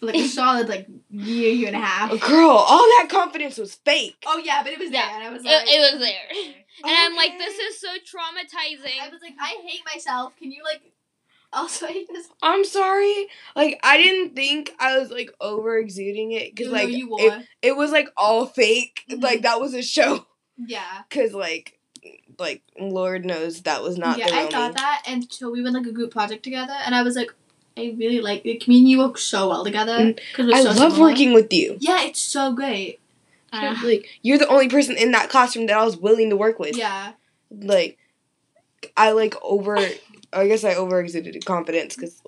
for 0.00 0.06
like 0.06 0.16
a 0.16 0.26
solid 0.28 0.68
like 0.68 0.88
year, 1.10 1.52
year 1.52 1.68
and 1.68 1.76
a 1.76 1.80
half. 1.80 2.10
Oh, 2.12 2.18
girl, 2.18 2.50
all 2.50 2.78
that 2.98 3.06
confidence 3.08 3.56
was 3.56 3.74
fake. 3.76 4.16
Oh 4.26 4.38
yeah, 4.38 4.62
but 4.64 4.72
it 4.72 4.78
was 4.80 4.90
Yeah, 4.90 5.06
there, 5.06 5.16
and 5.16 5.24
I 5.24 5.30
was 5.30 5.44
like, 5.44 5.62
it 5.66 5.92
was 5.92 6.00
there. 6.00 6.54
And 6.84 6.94
I'm 6.94 7.14
like, 7.14 7.38
this 7.38 7.56
is 7.58 7.80
so 7.80 7.88
traumatizing. 7.88 9.00
I 9.00 9.08
was 9.08 9.20
like, 9.22 9.34
I 9.40 9.56
hate 9.66 9.80
myself. 9.94 10.34
Can 10.36 10.50
you 10.52 10.62
like 10.64 10.82
also 11.52 11.86
hate 11.86 12.08
this? 12.08 12.28
I'm 12.42 12.64
sorry. 12.64 13.28
Like 13.54 13.80
I 13.82 13.96
didn't 13.96 14.34
think 14.34 14.72
I 14.78 14.98
was 14.98 15.10
like 15.10 15.30
over 15.40 15.78
exuding 15.78 16.32
it 16.32 16.54
because 16.54 16.72
like 16.72 16.88
you 16.90 17.08
it, 17.18 17.46
it 17.62 17.76
was 17.76 17.90
like 17.90 18.08
all 18.16 18.46
fake. 18.46 19.04
Mhm. 19.10 19.22
Like 19.22 19.42
that 19.42 19.60
was 19.60 19.74
a 19.74 19.82
show. 19.82 20.26
Yeah. 20.56 21.02
Cause 21.10 21.32
like 21.32 21.78
like 22.38 22.62
Lord 22.78 23.24
knows 23.24 23.62
that 23.62 23.82
was 23.82 23.98
not 23.98 24.18
yeah, 24.18 24.28
the 24.28 24.36
I 24.36 24.46
thought 24.48 24.74
that, 24.74 25.02
until 25.06 25.50
we 25.52 25.62
went 25.62 25.74
like 25.74 25.86
a 25.86 25.92
group 25.92 26.10
project 26.12 26.42
together, 26.42 26.74
and 26.84 26.94
I 26.94 27.02
was 27.02 27.16
like, 27.16 27.32
I 27.76 27.94
really 27.96 28.20
like 28.20 28.44
it. 28.44 28.66
Me 28.68 28.78
and 28.78 28.88
you 28.88 28.98
work 28.98 29.18
so 29.18 29.48
well 29.48 29.64
together. 29.64 30.14
Cause 30.34 30.46
we're 30.46 30.54
I 30.54 30.62
so 30.62 30.68
love 30.68 30.92
similar. 30.92 31.00
working 31.00 31.32
with 31.32 31.52
you. 31.52 31.76
Yeah, 31.80 32.04
it's 32.04 32.20
so 32.20 32.52
great. 32.52 33.00
Uh, 33.52 33.74
Like 33.82 34.06
you're 34.22 34.38
the 34.38 34.48
only 34.48 34.68
person 34.68 34.96
in 34.96 35.12
that 35.12 35.30
classroom 35.30 35.66
that 35.66 35.78
I 35.78 35.84
was 35.84 35.96
willing 35.96 36.30
to 36.30 36.36
work 36.36 36.58
with. 36.58 36.76
Yeah. 36.76 37.12
Like 37.50 37.98
I 38.96 39.12
like 39.12 39.34
over. 39.42 39.78
I 40.32 40.46
guess 40.48 40.64
I 40.64 40.74
over 40.74 41.00
exuded 41.00 41.44
confidence 41.44 41.94
because 41.96 42.20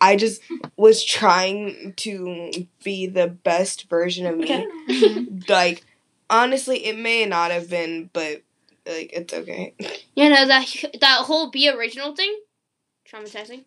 I 0.00 0.16
just 0.16 0.42
was 0.76 1.04
trying 1.04 1.94
to 1.96 2.66
be 2.82 3.06
the 3.06 3.26
best 3.28 3.88
version 3.88 4.26
of 4.26 4.36
me. 4.38 4.44
Okay. 4.44 4.66
Mhm. 4.88 5.48
Like 5.48 5.84
honestly, 6.30 6.84
it 6.86 6.98
may 6.98 7.24
not 7.26 7.50
have 7.50 7.68
been, 7.70 8.10
but 8.12 8.42
like 8.86 9.10
it's 9.12 9.32
okay. 9.32 9.74
you 10.14 10.28
know 10.28 10.46
that 10.46 10.66
that 11.00 11.18
whole 11.22 11.50
be 11.50 11.68
original 11.68 12.14
thing, 12.14 12.34
traumatizing. 13.10 13.64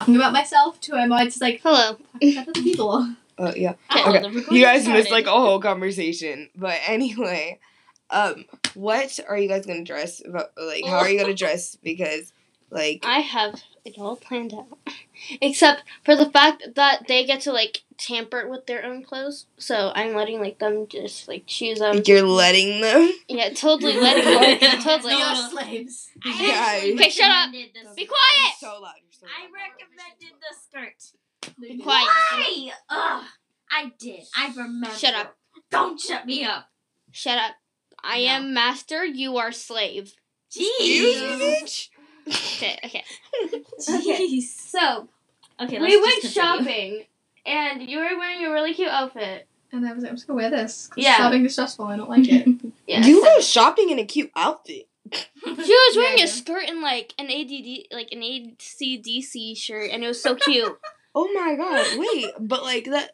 Talking 0.00 0.16
about 0.16 0.32
myself 0.32 0.80
too. 0.80 0.94
I'm 0.94 1.12
always 1.12 1.40
like, 1.40 1.60
Hello. 1.62 1.98
other 2.38 2.52
people. 2.52 3.14
Uh, 3.38 3.52
yeah. 3.56 3.74
oh, 3.90 4.14
Okay, 4.16 4.54
You 4.54 4.62
guys 4.62 4.82
started. 4.82 4.98
missed 5.00 5.10
like 5.10 5.26
a 5.26 5.30
whole 5.30 5.60
conversation, 5.60 6.50
but 6.54 6.78
anyway, 6.86 7.58
um, 8.10 8.44
what 8.74 9.18
are 9.28 9.36
you 9.38 9.48
guys 9.48 9.66
gonna 9.66 9.84
dress? 9.84 10.22
about- 10.24 10.52
Like, 10.56 10.84
how 10.84 10.98
are 10.98 11.08
you 11.08 11.18
gonna 11.20 11.34
dress? 11.34 11.76
Because, 11.82 12.32
like, 12.74 13.00
I 13.04 13.20
have 13.20 13.62
it 13.84 13.94
all 13.98 14.16
planned 14.16 14.52
out, 14.54 14.78
except 15.40 15.82
for 16.04 16.16
the 16.16 16.28
fact 16.30 16.62
that 16.74 17.06
they 17.08 17.24
get 17.24 17.40
to 17.42 17.52
like 17.52 17.82
tamper 17.96 18.48
with 18.48 18.66
their 18.66 18.84
own 18.84 19.02
clothes. 19.04 19.46
So 19.58 19.92
I'm 19.94 20.14
letting 20.14 20.40
like 20.40 20.58
them 20.58 20.86
just 20.88 21.28
like 21.28 21.44
choose 21.46 21.78
them. 21.78 22.02
you're 22.06 22.22
letting 22.22 22.80
them. 22.80 23.12
Yeah, 23.28 23.50
totally 23.54 23.94
letting 23.94 24.24
them. 24.60 24.80
totally. 24.82 25.14
We 25.14 25.20
No. 25.20 25.26
are 25.26 25.50
slaves. 25.50 26.10
I 26.24 26.42
Yeah. 26.42 26.54
actually 26.54 26.94
Okay, 26.94 27.10
shut 27.10 27.30
up. 27.30 27.46
recommended 27.46 27.74
this- 27.74 27.94
Be 27.94 28.06
quiet. 28.06 28.54
So 28.58 28.80
loud. 28.82 28.94
You're 29.02 29.12
so 29.12 29.26
I 29.26 29.46
recommended 29.52 30.40
the 30.40 30.54
skirt. 30.62 31.56
Be 31.60 31.78
quiet. 31.78 32.06
Why? 32.32 32.70
Ugh, 32.90 33.24
I 33.70 33.92
did. 33.98 34.24
I 34.36 34.48
remember. 34.48 34.90
Shut 34.96 35.14
up. 35.14 35.36
Don't 35.70 36.00
shut 36.00 36.26
me 36.26 36.44
up. 36.44 36.68
Shut 37.12 37.38
up. 37.38 37.52
I 38.02 38.20
No. 38.24 38.30
am 38.30 38.54
master. 38.54 39.04
You 39.04 39.36
are 39.36 39.52
slave. 39.52 40.14
Excuse 40.48 41.16
Jeez. 41.20 41.38
me, 41.38 41.44
bitch. 41.62 41.88
Okay. 42.28 42.78
Okay. 42.84 43.04
Jeez. 43.80 44.42
So 44.44 45.08
Okay, 45.60 45.78
we 45.78 45.96
let's 45.96 46.02
went 46.02 46.20
continue. 46.22 46.30
shopping, 46.30 47.04
and 47.46 47.82
you 47.82 47.98
were 47.98 48.16
wearing 48.18 48.44
a 48.44 48.50
really 48.50 48.74
cute 48.74 48.88
outfit. 48.90 49.46
And 49.72 49.86
I 49.86 49.92
was 49.92 50.02
like, 50.02 50.10
I'm 50.10 50.16
just 50.16 50.26
gonna 50.26 50.36
wear 50.36 50.50
this. 50.50 50.90
Yeah. 50.96 51.16
Shopping 51.16 51.44
is 51.44 51.52
stressful. 51.52 51.84
I 51.86 51.96
don't 51.96 52.08
like 52.10 52.28
it. 52.28 52.46
Yeah. 52.86 53.04
You 53.06 53.22
go 53.24 53.40
shopping 53.40 53.88
in 53.90 53.98
a 53.98 54.04
cute 54.04 54.30
outfit. 54.36 54.86
She 55.12 55.18
was 55.44 55.96
wearing 55.96 56.18
Yeah, 56.18 56.24
a 56.24 56.28
skirt 56.28 56.64
and 56.68 56.80
like 56.82 57.14
an 57.18 57.26
ADD, 57.26 57.86
like 57.92 58.08
an 58.12 58.20
ACDC 58.20 59.56
shirt, 59.56 59.90
and 59.90 60.04
it 60.04 60.06
was 60.08 60.22
so 60.22 60.34
cute. 60.34 60.78
Oh 61.14 61.28
my 61.32 61.54
god! 61.56 61.98
Wait, 61.98 62.30
but 62.40 62.62
like 62.62 62.84
that. 62.86 63.10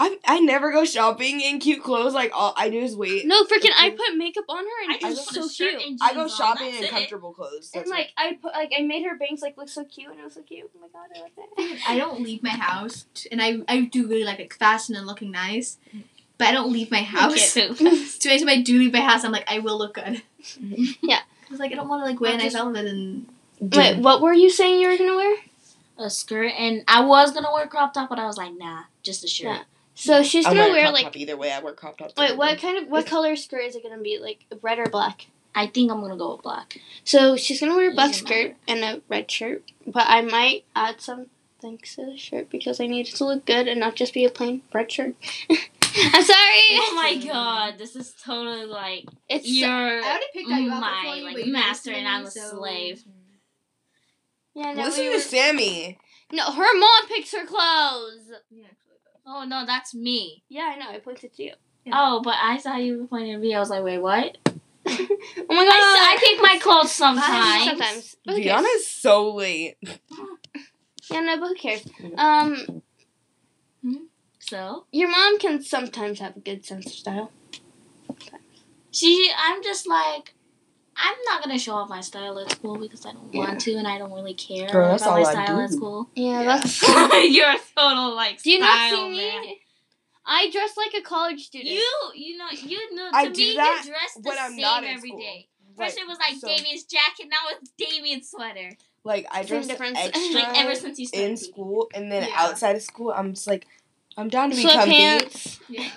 I 0.00 0.18
I 0.26 0.40
never 0.40 0.72
go 0.72 0.84
shopping 0.84 1.40
in 1.40 1.58
cute 1.58 1.82
clothes. 1.82 2.14
Like 2.14 2.32
all 2.34 2.54
I 2.56 2.70
do 2.70 2.78
is 2.78 2.96
wait. 2.96 3.26
no, 3.26 3.44
freaking, 3.44 3.70
I 3.76 3.90
put 3.90 4.16
makeup 4.16 4.44
on 4.48 4.64
her, 4.64 4.84
and 4.84 4.92
I 4.92 4.96
it 4.96 5.00
just 5.00 5.34
so 5.34 5.48
cute. 5.48 5.98
I 6.00 6.14
go 6.14 6.28
shopping 6.28 6.66
that's 6.72 6.78
in 6.78 6.84
it. 6.84 6.90
comfortable 6.90 7.32
clothes. 7.32 7.70
And 7.74 7.82
That's 7.82 7.90
like 7.90 8.10
I 8.16 8.38
put, 8.40 8.52
like 8.52 8.72
I 8.76 8.82
made 8.82 9.04
her 9.04 9.16
bangs 9.16 9.42
like 9.42 9.56
look 9.56 9.68
so 9.68 9.84
cute, 9.84 10.10
and 10.10 10.20
it 10.20 10.24
was 10.24 10.34
so 10.34 10.42
cute. 10.42 10.70
Oh 10.74 10.80
my 10.80 10.88
god, 10.88 11.08
I 11.14 11.20
love 11.20 11.30
that. 11.36 11.78
I 11.88 11.98
don't 11.98 12.22
leave 12.22 12.42
my 12.42 12.50
house, 12.50 13.06
t- 13.14 13.28
and 13.30 13.42
I 13.42 13.58
I 13.68 13.82
do 13.82 14.08
really 14.08 14.24
like 14.24 14.38
like 14.38 14.54
fashion 14.54 14.94
and 14.96 15.06
looking 15.06 15.30
nice, 15.30 15.76
but 16.38 16.48
I 16.48 16.52
don't 16.52 16.72
leave 16.72 16.90
my 16.90 17.02
house. 17.02 17.56
Okay. 17.56 17.74
So 18.22 18.30
anytime 18.30 18.48
I 18.48 18.62
do 18.62 18.78
leave 18.78 18.92
my 18.92 19.00
house, 19.00 19.24
I'm 19.24 19.32
like, 19.32 19.50
I 19.50 19.58
will 19.58 19.78
look 19.78 19.94
good. 19.94 20.22
Yeah. 21.02 21.20
Cause 21.48 21.58
like 21.58 21.70
I 21.70 21.74
don't 21.74 21.88
want 21.88 22.02
to 22.02 22.10
like 22.10 22.18
wear 22.20 22.30
a 22.30 22.34
I'll 22.34 22.40
nice 22.40 22.54
outfit 22.54 22.86
and 22.86 23.26
Wait, 23.60 23.98
what 23.98 24.22
were 24.22 24.32
you 24.32 24.50
saying 24.50 24.80
you 24.80 24.88
were 24.88 24.96
gonna 24.96 25.14
wear? 25.16 25.36
A 25.98 26.10
skirt, 26.10 26.52
and 26.58 26.82
I 26.88 27.04
was 27.04 27.30
gonna 27.32 27.52
wear 27.52 27.66
crop 27.68 27.92
top, 27.92 28.08
but 28.08 28.18
I 28.18 28.26
was 28.26 28.36
like, 28.36 28.52
nah, 28.56 28.84
just 29.02 29.22
a 29.22 29.28
shirt. 29.28 29.46
Yeah. 29.46 29.62
So 29.94 30.22
she's 30.22 30.44
gonna 30.46 30.58
wearing 30.58 30.70
a 30.70 30.74
wear 30.74 30.82
crop 30.84 30.92
like 30.94 31.04
top 31.04 31.16
either 31.16 31.36
way. 31.36 31.52
I 31.52 31.60
wear 31.60 31.72
crop 31.74 31.98
tops. 31.98 32.14
wait, 32.16 32.36
what 32.36 32.50
day. 32.52 32.56
kind 32.56 32.78
of 32.78 32.88
what 32.88 33.06
color 33.06 33.36
skirt 33.36 33.60
is 33.64 33.76
it 33.76 33.82
gonna 33.82 34.00
be? 34.02 34.18
Like 34.18 34.44
red 34.62 34.78
or 34.78 34.86
black? 34.86 35.26
I 35.54 35.66
think 35.66 35.90
I'm 35.92 36.00
gonna 36.00 36.16
go 36.16 36.32
with 36.32 36.42
black. 36.42 36.78
So 37.04 37.36
she's 37.36 37.60
gonna 37.60 37.74
wear 37.76 37.90
a 37.90 37.94
black 37.94 38.12
Doesn't 38.12 38.26
skirt 38.26 38.56
and 38.66 38.82
a 38.84 39.02
red 39.08 39.30
shirt, 39.30 39.62
but 39.86 40.04
I 40.08 40.22
might 40.22 40.64
add 40.74 41.00
some 41.00 41.26
things 41.60 41.94
to 41.96 42.06
the 42.06 42.16
shirt 42.16 42.48
because 42.50 42.80
I 42.80 42.86
need 42.86 43.06
it 43.08 43.14
to 43.16 43.24
look 43.26 43.44
good 43.44 43.68
and 43.68 43.78
not 43.78 43.94
just 43.94 44.14
be 44.14 44.24
a 44.24 44.30
plain 44.30 44.62
red 44.72 44.90
shirt. 44.90 45.14
I'm 45.50 46.22
sorry. 46.24 46.38
Oh 46.72 46.92
my 46.96 47.20
god, 47.22 47.74
this 47.76 47.94
is 47.94 48.14
totally 48.24 48.64
like 48.64 49.04
It's 49.28 49.46
you're 49.46 49.68
I 49.68 50.00
already 50.00 50.24
picked 50.32 50.50
out 50.50 50.62
your 50.62 50.70
my 50.70 51.02
for 51.04 51.16
you, 51.16 51.24
like 51.36 51.46
master 51.48 51.92
and 51.92 52.08
I'm 52.08 52.24
a 52.24 52.30
so- 52.30 52.56
slave. 52.56 53.04
yeah. 54.54 54.72
No, 54.72 54.84
Listen 54.84 55.04
we 55.06 55.12
to 55.12 55.20
Sammy. 55.20 55.98
no, 56.32 56.44
her 56.50 56.78
mom 56.78 57.06
picks 57.08 57.32
her 57.32 57.44
clothes. 57.44 58.30
Yeah, 58.50 58.64
actually, 58.64 58.70
but- 58.70 58.81
Oh 59.26 59.44
no, 59.44 59.64
that's 59.66 59.94
me. 59.94 60.42
Yeah, 60.48 60.72
I 60.74 60.76
know. 60.76 60.88
I 60.90 60.98
pointed 60.98 61.34
to 61.34 61.42
you. 61.44 61.52
Yeah. 61.84 61.92
Oh, 61.96 62.20
but 62.22 62.34
I 62.40 62.58
saw 62.58 62.76
you 62.76 63.06
pointing 63.08 63.34
at 63.34 63.40
me. 63.40 63.54
I 63.54 63.60
was 63.60 63.70
like, 63.70 63.82
wait, 63.82 63.98
what? 63.98 64.38
oh 64.46 64.56
my 64.86 65.64
god. 65.64 65.72
I, 65.74 66.16
I 66.16 66.20
pick 66.20 66.42
my 66.42 66.58
clothes 66.60 66.92
sometimes. 67.04 67.64
Sometimes. 67.64 68.16
But? 68.24 68.36
Gianna's 68.42 68.86
so 68.88 69.34
late. 69.34 69.76
Yeah, 71.10 71.20
no, 71.20 71.38
but 71.40 71.48
who 71.48 71.54
cares? 71.54 71.84
Um, 72.16 72.82
So 74.40 74.86
your 74.92 75.08
mom 75.08 75.38
can 75.38 75.62
sometimes 75.62 76.18
have 76.20 76.36
a 76.36 76.40
good 76.40 76.64
sense 76.64 76.86
of 76.86 76.92
style. 76.92 77.30
she, 78.90 79.30
I'm 79.36 79.62
just 79.62 79.88
like, 79.88 80.34
I'm 81.04 81.16
not 81.26 81.42
gonna 81.42 81.58
show 81.58 81.72
off 81.74 81.88
my 81.88 82.00
style 82.00 82.38
at 82.38 82.50
school 82.52 82.78
because 82.78 83.04
I 83.04 83.12
don't 83.12 83.34
want 83.34 83.60
to, 83.62 83.74
and 83.74 83.88
I 83.88 83.98
don't 83.98 84.12
really 84.12 84.34
care 84.34 84.68
Girl, 84.68 84.88
that's 84.90 85.02
about 85.02 85.14
my 85.14 85.20
all 85.22 85.26
I 85.26 85.32
style 85.32 85.56
do. 85.58 85.62
at 85.64 85.70
school. 85.72 86.10
Yeah, 86.14 86.42
Yeah. 86.42 86.56
that's. 86.60 86.82
You're 87.28 87.50
a 87.50 87.58
total 87.76 88.14
like. 88.14 88.40
Do 88.42 88.50
you 88.50 88.60
not 88.60 88.68
style 88.88 88.90
see 88.90 89.10
me? 89.10 89.16
man. 89.16 89.44
I 90.24 90.50
dress 90.52 90.76
like 90.76 90.94
a 90.96 91.02
college 91.02 91.40
student. 91.46 91.70
You, 91.74 91.90
you 92.14 92.36
know, 92.38 92.46
you 92.52 92.94
know. 92.94 93.10
To 93.10 93.16
I 93.16 93.24
me, 93.26 93.32
do 93.32 93.54
that 93.54 93.82
you 93.84 93.90
dress 93.90 94.14
the 94.14 94.28
when 94.28 94.38
I'm 94.38 94.50
same 94.52 94.60
not 94.60 94.84
in 94.84 94.90
every 94.90 95.08
school. 95.08 95.18
day. 95.20 95.48
First 95.76 95.98
it 95.98 96.06
was 96.06 96.18
like 96.18 96.38
so, 96.38 96.46
Damien's 96.46 96.84
jacket, 96.84 97.26
now 97.30 97.38
it's 97.50 97.70
Damien's 97.78 98.30
sweater. 98.30 98.70
Like 99.04 99.26
I 99.32 99.38
Same 99.42 99.48
dress 99.48 99.66
difference. 99.66 99.98
extra 100.00 100.40
Like 100.40 100.58
ever 100.58 100.74
since 100.76 100.98
you 101.00 101.06
started. 101.06 101.30
in 101.30 101.36
school, 101.36 101.88
and 101.94 102.12
then 102.12 102.22
Yeah. 102.28 102.34
outside 102.36 102.76
of 102.76 102.82
school, 102.82 103.10
I'm 103.10 103.34
just 103.34 103.48
like, 103.48 103.66
I'm 104.16 104.28
down 104.28 104.50
to 104.50 104.56
be 104.56 104.62
comfy. 104.62 104.92
Sweatpants. 104.92 105.58
Yeah. 105.68 105.88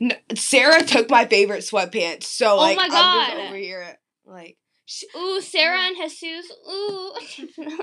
N- 0.00 0.16
Sarah 0.36 0.82
took 0.84 1.10
my 1.10 1.24
favorite 1.24 1.64
sweatpants, 1.64 2.24
so 2.24 2.52
Oh 2.52 2.56
like 2.58 2.76
my 2.76 2.84
I'm 2.84 2.90
God. 2.90 3.26
just 3.30 3.46
over 3.48 3.56
here 3.56 3.98
like. 4.24 4.56
She, 4.86 5.06
Ooh, 5.16 5.40
Sarah 5.40 5.80
and 5.80 5.96
Jesus. 5.96 6.52
Ooh. 6.70 7.12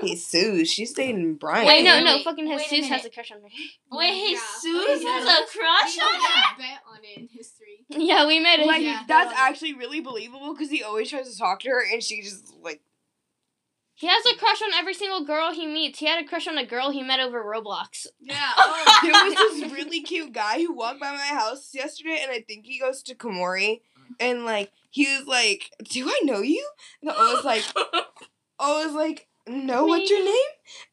Jesus, 0.02 0.70
she's 0.70 0.92
dating 0.92 1.34
Brian. 1.34 1.66
Wait, 1.66 1.82
no, 1.82 1.96
wait, 1.96 2.22
fucking 2.22 2.48
wait 2.48 2.72
a 2.72 2.84
has 2.86 3.04
a 3.04 3.10
crush 3.10 3.32
on 3.32 3.38
her. 3.42 3.48
Wait, 3.90 4.30
Yeah. 4.32 4.38
Jesus 4.62 4.64
oh, 4.64 5.00
Yeah. 5.02 5.10
has 5.18 5.24
a 5.26 5.58
crush 5.58 5.98
on 5.98 6.20
had 6.20 6.44
her? 6.44 6.58
bet 6.58 6.78
on 6.88 6.98
it 7.02 7.18
in 7.18 7.28
history. 7.28 7.84
Yeah, 7.88 8.26
we 8.28 8.38
made 8.38 8.60
it. 8.60 8.66
Like 8.68 8.82
Yeah. 8.82 9.02
that's 9.08 9.34
actually 9.36 9.74
really 9.74 10.00
believable 10.00 10.54
because 10.54 10.70
he 10.70 10.84
always 10.84 11.10
tries 11.10 11.28
to 11.32 11.36
talk 11.36 11.60
to 11.60 11.70
her, 11.70 11.82
and 11.92 12.02
she 12.04 12.22
just 12.22 12.54
like 12.62 12.82
He 13.94 14.06
has 14.06 14.24
a 14.26 14.36
crush 14.36 14.62
on 14.62 14.72
every 14.74 14.94
single 14.94 15.24
girl 15.24 15.52
he 15.52 15.66
meets. 15.66 15.98
He 15.98 16.06
had 16.06 16.24
a 16.24 16.28
crush 16.28 16.46
on 16.46 16.56
a 16.56 16.64
girl 16.64 16.90
he 16.90 17.02
met 17.02 17.18
over 17.18 17.42
Roblox. 17.42 18.06
Yeah. 18.20 18.36
Oh, 18.58 18.98
there 19.02 19.12
was 19.12 19.34
this 19.34 19.72
really 19.72 20.02
cute 20.02 20.32
guy 20.32 20.58
who 20.62 20.72
walked 20.72 21.00
by 21.00 21.10
my 21.12 21.18
house 21.18 21.70
yesterday, 21.74 22.20
and 22.22 22.30
I 22.30 22.40
think 22.40 22.64
he 22.66 22.78
goes 22.78 23.02
to 23.04 23.14
Komori, 23.16 23.80
and 24.20 24.44
like 24.44 24.70
he 24.90 25.04
was 25.06 25.26
like, 25.26 25.70
"Do 25.84 26.08
I 26.08 26.20
know 26.24 26.40
you?" 26.40 26.66
And 27.00 27.10
I 27.10 27.34
was 27.34 27.44
like, 27.44 27.64
"I 28.58 28.84
was 28.84 28.94
like, 28.94 29.28
no, 29.46 29.84
what's 29.86 30.10
your 30.10 30.24
name?" 30.24 30.34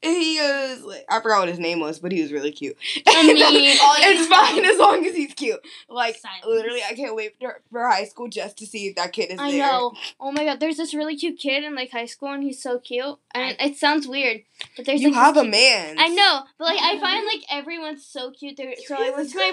And 0.04 0.16
he 0.16 0.38
goes, 0.38 0.82
like, 0.84 1.06
I 1.10 1.22
forgot 1.22 1.40
what 1.42 1.50
his 1.50 1.60
name 1.60 1.80
was, 1.80 2.00
but 2.00 2.12
he 2.12 2.22
was 2.22 2.32
really 2.34 2.52
cute. 2.52 2.76
I 3.08 3.24
mean, 3.24 3.38
it's 3.38 4.28
fine 4.28 4.66
as 4.66 4.78
long 4.78 5.06
as 5.06 5.16
he's 5.16 5.34
cute. 5.34 5.60
Like 5.88 6.18
Silence. 6.18 6.46
literally, 6.46 6.82
I 6.84 6.96
can't 6.96 7.16
wait 7.16 7.36
for, 7.40 7.62
for 7.72 7.88
high 7.88 8.06
school 8.06 8.28
just 8.28 8.58
to 8.58 8.66
see 8.66 8.88
if 8.88 8.96
that 8.96 9.14
kid 9.14 9.32
is 9.32 9.40
I 9.40 9.52
there. 9.52 9.62
know. 9.62 9.94
Oh 10.20 10.32
my 10.32 10.44
god, 10.44 10.60
there's 10.60 10.78
this 10.78 10.94
really 10.94 11.16
cute 11.16 11.38
kid 11.38 11.64
in 11.64 11.76
like 11.76 11.92
high 11.92 12.08
school, 12.08 12.34
and 12.34 12.44
he's 12.44 12.62
so 12.62 12.80
cute. 12.80 13.18
And 13.34 13.56
it 13.60 13.78
sounds 13.78 14.08
weird, 14.08 14.42
but 14.76 14.86
there's 14.86 15.02
You 15.02 15.10
like, 15.12 15.18
have 15.20 15.36
this 15.36 15.44
a 15.44 15.48
man. 15.48 15.96
I 16.00 16.10
know, 16.10 16.42
but 16.58 16.66
like 16.66 16.80
I 16.82 17.00
find 17.00 17.26
like 17.26 17.44
everyone's 17.52 18.06
so 18.06 18.32
cute. 18.32 18.58
There, 18.58 18.74
so 18.86 18.96
I 18.96 19.12
went 19.12 19.30
to 19.30 19.38
my 19.38 19.44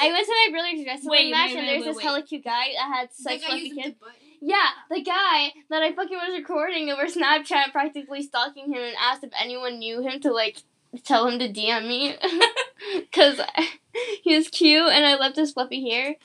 I 0.00 0.10
went 0.10 0.26
to 0.26 0.32
my 0.32 0.48
brother's 0.50 0.86
wrestling 0.86 1.10
Wait, 1.10 1.30
match, 1.30 1.50
wait, 1.50 1.58
and 1.58 1.68
there's 1.68 1.80
wait, 1.82 1.86
this 1.86 1.96
wait. 1.98 2.04
hella 2.04 2.22
cute 2.22 2.44
guy 2.44 2.68
that 2.76 2.88
had 2.94 3.08
Like 3.24 3.40
sex 3.40 3.44
I 3.48 3.94
with 4.42 4.50
used 4.50 4.64
a 4.92 4.94
the 4.94 5.00
kid. 5.02 5.06
button. 5.06 5.18
Yeah, 5.20 5.46
the 5.48 5.50
guy 5.50 5.52
that 5.70 5.82
I 5.82 5.92
fucking 5.94 6.16
was 6.16 6.38
recording 6.38 6.90
over 6.90 7.04
Snapchat, 7.06 7.72
practically 7.72 8.22
stalking 8.22 8.72
him, 8.72 8.82
and 8.82 8.96
asked 9.00 9.24
if 9.24 9.30
anyone 9.40 9.78
knew 9.78 10.00
him 10.02 10.20
to 10.20 10.32
like 10.32 10.58
tell 11.04 11.26
him 11.28 11.38
to 11.38 11.48
DM 11.48 11.86
me, 11.88 12.16
cause 13.12 13.40
he 14.22 14.34
was 14.34 14.48
cute 14.48 14.88
and 14.92 15.06
I 15.06 15.14
loved 15.14 15.36
his 15.36 15.52
fluffy 15.52 15.88
hair, 15.88 16.16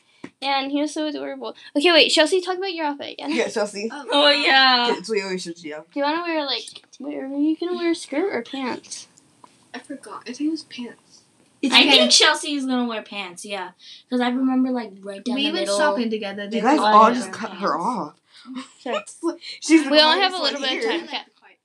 and 0.41 0.71
he 0.71 0.81
was 0.81 0.93
so 0.93 1.07
adorable. 1.07 1.55
Okay, 1.75 1.91
wait, 1.91 2.09
Chelsea, 2.09 2.41
talk 2.41 2.57
about 2.57 2.73
your 2.73 2.85
outfit 2.87 3.13
again. 3.13 3.31
Yeah, 3.33 3.49
Chelsea. 3.49 3.89
Oh, 3.91 4.05
Oh 4.11 4.29
yeah. 4.29 4.97
It's 4.97 5.09
we 5.09 5.21
always 5.21 5.43
should 5.43 5.63
yeah. 5.63 5.79
Do 5.79 5.99
you 5.99 6.03
want 6.03 6.17
to 6.17 6.21
wear 6.23 6.45
like? 6.45 6.63
Wait, 6.99 7.17
are 7.17 7.27
you 7.27 7.55
gonna 7.57 7.75
wear 7.75 7.91
a 7.91 7.95
skirt 7.95 8.33
or 8.33 8.41
pants? 8.41 9.07
I 9.73 9.79
forgot. 9.79 10.23
I 10.27 10.33
think 10.33 10.47
it 10.47 10.51
was 10.51 10.63
pants. 10.63 11.01
I 11.63 11.89
think 11.89 12.11
Chelsea 12.11 12.53
is 12.53 12.65
gonna 12.65 12.85
wear 12.87 13.01
pants, 13.01 13.43
yeah, 13.45 13.71
because 14.05 14.21
I 14.21 14.29
remember 14.29 14.69
like 14.71 14.91
right 15.01 15.23
down 15.23 15.35
we 15.35 15.47
the 15.47 15.53
went 15.53 15.67
shopping 15.67 16.09
together. 16.09 16.45
You 16.51 16.61
guys 16.61 16.79
all 16.79 16.85
all 16.85 17.09
just 17.11 17.25
their 17.25 17.33
cut 17.33 17.53
her 17.57 17.77
off. 17.79 18.15
She's 19.59 19.89
We 19.89 19.99
only 19.99 20.19
have 20.21 20.33
a 20.33 20.37
little 20.41 20.61
one 20.61 20.69
bit 20.69 20.83
of 20.83 20.89
time. 20.89 20.99
like 21.01 21.09
Okay. 21.09 21.23
the 21.25 21.31
quiet. 21.39 21.57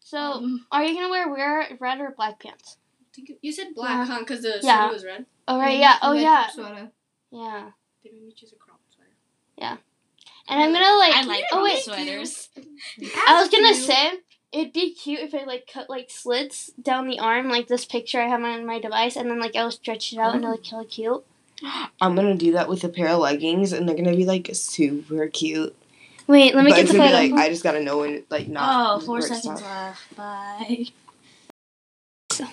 So, 0.00 0.18
Um, 0.18 0.66
are 0.72 0.84
you 0.84 0.94
gonna 0.94 1.08
wear 1.08 1.28
wear 1.30 1.76
red 1.80 2.00
or 2.00 2.10
black 2.16 2.40
pants? 2.40 2.76
You 3.42 3.52
said 3.52 3.68
black, 3.74 4.06
huh? 4.06 4.18
Because 4.20 4.42
the 4.42 4.60
Yeah. 4.62 4.78
sweater 4.80 4.92
was 4.92 5.04
red. 5.04 5.26
Oh 5.46 5.58
right, 5.58 5.78
yeah. 5.78 5.98
Oh 6.02 6.12
Red 6.14 6.22
yeah, 6.22 6.50
Sweater. 6.50 6.90
yeah. 7.30 7.70
They 8.04 8.10
made 8.10 8.22
me 8.26 8.32
choose 8.32 8.52
a 8.52 8.56
crop 8.56 8.80
sweater. 8.94 9.10
Yeah. 9.56 9.76
And 10.48 10.62
I'm 10.62 10.72
gonna 10.72 10.96
like. 10.98 11.14
I 11.14 11.22
like 11.24 11.44
oh 11.52 11.62
wait, 11.64 11.82
sweaters. 11.82 12.48
I 13.26 13.40
was 13.40 13.48
gonna 13.50 13.74
say 13.74 14.12
it'd 14.52 14.72
be 14.72 14.94
cute 14.94 15.20
if 15.20 15.34
I 15.34 15.44
like 15.44 15.68
cut 15.72 15.90
like 15.90 16.10
slits 16.10 16.70
down 16.80 17.08
the 17.08 17.18
arm, 17.18 17.48
like 17.48 17.68
this 17.68 17.84
picture 17.84 18.20
I 18.20 18.28
have 18.28 18.42
on 18.42 18.66
my 18.66 18.80
device, 18.80 19.16
and 19.16 19.30
then 19.30 19.40
like 19.40 19.56
I 19.56 19.64
will 19.64 19.70
stretch 19.70 20.12
it 20.12 20.18
out 20.18 20.34
into 20.34 20.48
like 20.50 20.66
hella 20.66 20.84
cute. 20.86 21.24
I'm 22.00 22.14
gonna 22.14 22.36
do 22.36 22.52
that 22.52 22.68
with 22.68 22.84
a 22.84 22.88
pair 22.88 23.08
of 23.08 23.20
leggings, 23.20 23.72
and 23.72 23.88
they're 23.88 23.96
gonna 23.96 24.16
be 24.16 24.26
like 24.26 24.50
super 24.52 25.26
cute. 25.28 25.74
Wait, 26.26 26.54
let 26.54 26.64
me 26.64 26.70
but 26.70 26.76
get 26.76 26.82
it's 26.82 26.92
the 26.92 26.98
gonna 26.98 27.10
photo. 27.10 27.22
be 27.26 27.32
like 27.32 27.40
I 27.46 27.48
just 27.50 27.62
gotta 27.62 27.82
know 27.82 27.98
when 27.98 28.24
like 28.30 28.48
not. 28.48 28.96
Oh, 28.96 29.00
four 29.00 29.20
seconds 29.20 29.42
stuff. 29.42 29.62
left. 29.62 30.16
Bye. 30.16 30.86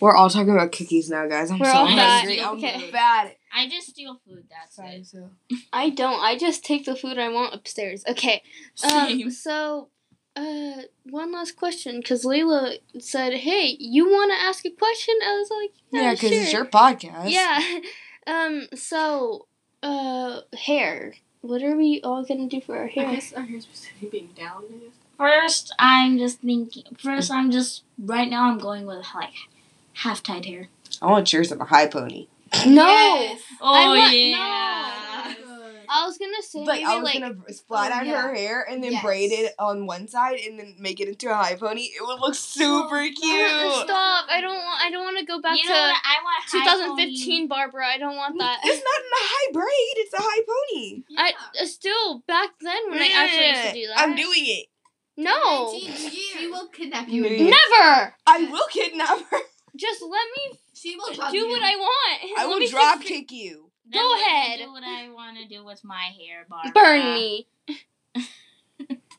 We're 0.00 0.14
all 0.14 0.30
talking 0.30 0.52
about 0.52 0.70
cookies 0.72 1.10
now, 1.10 1.26
guys. 1.26 1.50
I'm 1.50 1.58
We're 1.58 1.66
so 1.72 1.78
all 1.78 1.86
bad. 1.86 2.20
hungry. 2.20 2.40
I'm 2.40 2.56
Okay. 2.56 2.90
bad. 2.92 3.34
I 3.52 3.68
just 3.68 3.88
steal 3.88 4.20
food. 4.24 4.44
That's 4.48 4.78
it. 4.78 5.06
So. 5.06 5.30
I 5.72 5.90
don't. 5.90 6.20
I 6.22 6.38
just 6.38 6.64
take 6.64 6.84
the 6.84 6.94
food 6.94 7.18
I 7.18 7.28
want 7.30 7.54
upstairs. 7.54 8.04
Okay. 8.08 8.42
Um. 8.84 9.08
Same. 9.08 9.30
So, 9.30 9.88
uh, 10.38 10.82
one 11.04 11.32
last 11.32 11.56
question, 11.56 11.98
because 12.00 12.24
Layla 12.24 12.78
said, 12.98 13.32
"Hey, 13.34 13.76
you 13.78 14.06
want 14.06 14.30
to 14.32 14.38
ask 14.48 14.64
a 14.64 14.70
question?" 14.70 15.14
I 15.24 15.32
was 15.40 15.50
like, 15.50 15.72
"Yeah, 15.90 16.00
Yeah, 16.02 16.12
because 16.14 16.30
sure. 16.30 16.42
it's 16.42 16.52
your 16.52 16.66
podcast. 16.66 17.30
Yeah. 17.30 17.60
Um. 18.26 18.66
So, 18.74 19.46
uh, 19.82 20.40
hair. 20.66 21.14
What 21.40 21.62
are 21.62 21.76
we 21.76 22.00
all 22.04 22.24
gonna 22.24 22.46
do 22.46 22.60
for 22.60 22.76
our 22.76 22.84
I 22.84 22.88
hair? 22.88 23.10
guess 23.12 23.32
our 23.32 23.42
hair's 23.42 23.64
supposed 23.64 23.88
to 24.00 24.06
being 24.10 24.28
down. 24.36 24.64
I 24.68 24.72
guess. 24.84 24.92
First, 25.16 25.74
I'm 25.78 26.18
just 26.18 26.40
thinking. 26.40 26.84
First, 26.98 27.30
I'm 27.30 27.50
just 27.50 27.84
right 27.98 28.28
now. 28.28 28.50
I'm 28.50 28.58
going 28.58 28.84
with 28.84 29.06
like 29.14 29.32
half 30.04 30.22
tied 30.22 30.44
hair. 30.44 30.68
I 31.00 31.06
want 31.06 31.32
yours 31.32 31.50
in 31.52 31.58
a 31.60 31.64
high 31.64 31.86
pony. 31.86 32.26
No. 32.66 32.86
Yes. 32.86 33.40
Oh 33.62 33.74
I 33.74 33.86
want- 33.96 34.14
yeah. 34.16 35.34
Good. 35.38 35.47
I 35.90 36.06
was 36.06 36.18
gonna 36.18 36.42
say 36.42 36.60
Like 36.64 36.80
maybe 36.80 36.84
I 36.84 36.94
was 36.96 37.04
like 37.04 37.20
gonna 37.20 37.34
flat 37.66 37.92
Oh, 37.92 37.94
out 37.96 38.06
yeah. 38.06 38.22
her 38.22 38.34
hair 38.34 38.62
and 38.68 38.82
then 38.82 38.92
Yes. 38.92 39.02
braid 39.04 39.32
it 39.32 39.54
on 39.58 39.86
one 39.86 40.08
side 40.08 40.38
and 40.40 40.58
then 40.58 40.76
make 40.78 41.00
it 41.00 41.08
into 41.08 41.30
a 41.30 41.34
high 41.34 41.54
pony. 41.56 41.82
It 41.82 42.00
would 42.06 42.20
look 42.20 42.34
super 42.36 43.00
cute. 43.00 43.14
stop. 43.14 44.26
I 44.30 44.40
don't 44.40 44.54
want. 44.54 44.80
I 44.84 44.90
don't 44.90 45.04
want 45.04 45.18
to 45.18 45.24
go 45.24 45.40
back 45.40 45.58
you 45.58 45.64
know 45.68 45.74
what? 45.74 45.94
to 45.94 46.08
I 46.08 46.16
want 46.22 46.44
high 46.46 46.94
2015 46.96 47.48
Barbara. 47.48 47.86
I 47.86 47.98
don't 47.98 48.16
want 48.16 48.38
that. 48.38 48.58
It's 48.64 48.82
not 48.84 49.00
in 49.00 49.12
a 49.12 49.24
high 49.28 49.52
braid. 49.52 49.94
It's 49.96 50.14
a 50.14 50.18
high 50.20 50.42
pony. 50.46 51.02
I 51.16 51.32
uh, 51.62 51.66
still 51.66 52.22
back 52.26 52.50
then 52.60 52.90
when 52.90 53.00
I 53.00 53.10
actually 53.14 53.48
used 53.48 53.62
to 53.68 53.72
do 53.72 53.86
that. 53.88 53.98
I'm 54.00 54.14
doing 54.16 54.44
it. 54.46 54.66
no. 55.16 55.78
She 55.78 56.46
will 56.48 56.68
kidnap 56.68 57.08
you. 57.08 57.24
you. 57.26 57.44
Never. 57.44 58.14
I 58.26 58.48
will 58.50 58.66
kidnap 58.70 59.20
her. 59.30 59.38
Just 59.76 60.02
let 60.02 60.26
me 60.36 60.58
She 60.74 60.96
will 60.96 61.12
drop 61.14 61.30
do 61.30 61.36
you. 61.38 61.48
what 61.48 61.62
I 61.62 61.76
want. 61.76 62.20
I 62.38 62.42
Let 62.42 62.48
will 62.48 62.58
me 62.58 62.68
drop 62.68 62.98
fix- 62.98 63.08
kick 63.10 63.32
you. 63.32 63.67
Then 63.90 64.02
Go 64.02 64.14
ahead. 64.14 64.58
Do 64.60 64.72
what 64.72 64.82
I 64.84 65.08
want 65.10 65.38
to 65.38 65.46
do 65.48 65.64
with 65.64 65.82
my 65.84 66.10
hair, 66.18 66.46
Barbara. 66.48 66.72
Burn 66.74 67.14
me. 67.14 67.46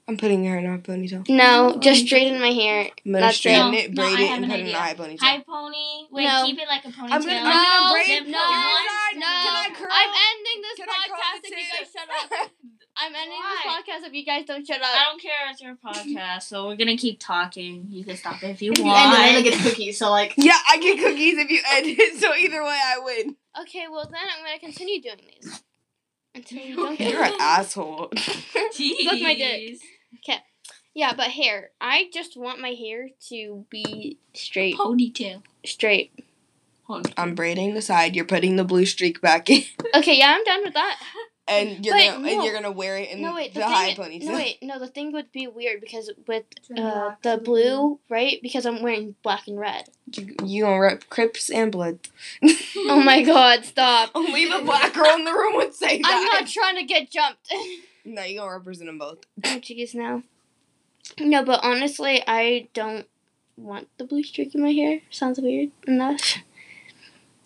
I'm 0.08 0.18
putting 0.18 0.44
hair 0.44 0.58
in 0.58 0.66
a 0.66 0.78
ponytail. 0.80 1.30
No, 1.30 1.78
just 1.80 2.08
straighten 2.08 2.40
my 2.42 2.50
hair. 2.50 2.90
I'm 3.06 3.12
gonna 3.14 3.26
That's 3.28 3.38
straighten 3.38 3.74
it. 3.76 3.86
it, 3.92 3.96
braid 3.96 4.18
I 4.18 4.22
it, 4.24 4.28
have 4.30 4.36
and 4.42 4.46
an 4.46 4.50
put 4.52 4.60
it 4.60 4.62
in 4.62 4.66
a 4.66 4.70
idea. 4.70 4.80
high 4.80 4.94
ponytail. 4.96 5.20
High 5.20 5.44
pony. 5.46 6.08
Wait, 6.10 6.26
No. 6.26 6.46
keep 6.48 6.58
it 6.58 6.68
like 6.68 6.84
a 6.86 6.88
ponytail. 6.90 7.14
I'm 7.14 7.22
gonna, 7.22 7.34
I'm 7.38 7.46
No, 7.46 7.54
gonna 7.54 7.94
braid 7.94 8.08
Then 8.10 8.26
it 8.26 8.32
no, 8.32 8.38
on 8.40 8.50
one 8.50 8.74
one. 8.90 9.20
No, 9.20 9.28
Can 9.30 9.54
I 9.54 9.70
curl? 9.78 9.88
I'm 9.92 10.10
ending 10.10 10.62
this 10.66 10.78
Can 10.82 10.88
I 10.90 11.08
curl 11.08 11.18
podcast 11.18 11.42
the 11.42 11.48
if 11.48 11.58
you 11.62 11.66
guys 11.78 11.90
shut 11.94 12.10
up. 12.42 12.50
I'm 13.02 13.16
ending 13.16 13.38
Why? 13.38 13.56
this 13.64 14.04
podcast 14.04 14.08
if 14.08 14.14
you 14.14 14.26
guys 14.26 14.46
don't 14.46 14.66
shut 14.68 14.82
up. 14.82 14.88
I 14.88 15.06
don't 15.10 15.22
care. 15.22 15.32
It's 15.52 15.62
your 15.62 15.76
podcast, 15.76 16.44
so 16.44 16.68
we're 16.68 16.76
gonna 16.76 16.98
keep 16.98 17.20
talking. 17.20 17.88
You 17.90 18.04
can 18.04 18.18
stop 18.18 18.44
if 18.44 18.62
you 18.62 18.74
If 18.74 18.80
you 18.80 18.86
want. 18.86 19.00
end 19.00 19.14
it, 19.14 19.18
then 19.18 19.36
I 19.36 19.42
get 19.58 19.64
cookies. 19.70 19.98
So 19.98 20.10
like, 20.10 20.34
Yeah, 20.38 20.58
I 20.68 20.78
get 20.80 20.98
cookies 21.00 21.38
if 21.38 21.50
you 21.50 21.62
end 21.76 21.86
it, 21.98 22.20
so 22.20 22.34
either 22.36 22.62
way 22.62 22.78
I 22.84 23.00
win. 23.04 23.36
Okay, 23.62 23.86
well 23.90 24.04
then 24.06 24.20
I'm 24.38 24.44
gonna 24.46 24.60
continue 24.60 25.02
doing 25.02 25.22
these 25.42 25.64
until 26.36 26.60
you 26.60 26.76
don't 26.76 27.00
You're 27.00 27.24
an 27.24 27.34
asshole. 27.40 28.10
Suck 28.18 29.22
my 29.22 29.36
dick. 29.36 29.80
Jeez. 30.28 30.38
Yeah, 30.94 31.14
but 31.16 31.28
hair. 31.28 31.70
I 31.80 32.10
just 32.14 32.36
want 32.36 32.60
my 32.60 32.72
hair 32.72 33.10
to 33.30 33.66
be 33.70 34.18
straight. 34.34 34.76
Ponytail. 34.76 35.44
Straight. 35.66 36.26
Ponytail. 36.90 37.14
I'm 37.16 37.36
braiding 37.36 37.74
the 37.76 37.82
side. 37.82 38.16
You're 38.16 38.26
putting 38.26 38.58
the 38.58 38.64
blue 38.66 38.86
streak 38.86 39.22
back 39.22 39.50
in, 39.50 39.64
Okay, 39.96 40.18
yeah, 40.18 40.36
I'm 40.36 40.44
done 40.44 40.64
with 40.64 40.74
that. 40.74 41.00
and 41.50 41.86
you're 41.86 41.96
Wait, 41.96 42.12
gonna 42.12 42.20
no. 42.20 42.34
and 42.34 42.44
you're 42.44 42.54
gonna 42.54 42.72
wear 42.72 42.98
it 42.98 43.10
in 43.10 43.22
no 43.22 43.34
wait, 43.34 43.54
the, 43.54 43.62
the, 43.62 43.66
high 43.66 43.94
ponytail. 43.96 44.24
no 44.26 44.34
wait, 44.36 44.58
no. 44.62 44.80
The 44.80 44.88
thing 44.88 45.12
would 45.14 45.32
be 45.32 45.48
weird 45.48 45.82
because 45.82 46.12
with 46.28 46.46
uh, 46.78 47.16
the 47.24 47.38
blue, 47.38 48.00
right? 48.08 48.40
Because 48.42 48.66
I'm 48.66 48.82
wearing 48.84 49.16
black 49.24 49.48
and 49.48 49.60
red. 49.60 49.90
You, 50.14 50.36
you 50.46 50.64
gonna 50.64 50.80
rep 50.80 51.10
Crips 51.10 51.50
and 51.50 51.72
Blood. 51.72 52.00
Oh 52.92 53.02
my 53.02 53.22
God! 53.24 53.66
Stop. 53.66 54.12
Only 54.16 54.46
the 54.46 54.62
black 54.64 54.94
girl 54.94 55.14
in 55.16 55.26
the 55.26 55.34
room 55.34 55.56
would 55.56 55.74
say 55.74 56.02
that. 56.02 56.08
I'm 56.08 56.24
not 56.26 56.50
trying 56.50 56.76
to 56.78 56.84
get 56.84 57.10
jumped. 57.10 57.52
No, 58.06 58.24
you 58.24 58.40
gonna 58.40 58.54
represent 58.54 58.88
them 58.88 58.98
both. 58.98 59.20
oh 59.44 59.60
jeez, 59.60 59.94
now. 59.94 60.24
No, 61.20 61.44
but 61.44 61.60
honestly, 61.64 62.24
I 62.26 62.70
don't 62.74 63.06
want 63.58 63.88
the 63.98 64.06
blue 64.06 64.24
streak 64.24 64.56
in 64.56 64.62
my 64.62 64.72
hair. 64.72 65.02
Sounds 65.12 65.40
weird 65.40 65.70
enough. 65.86 66.38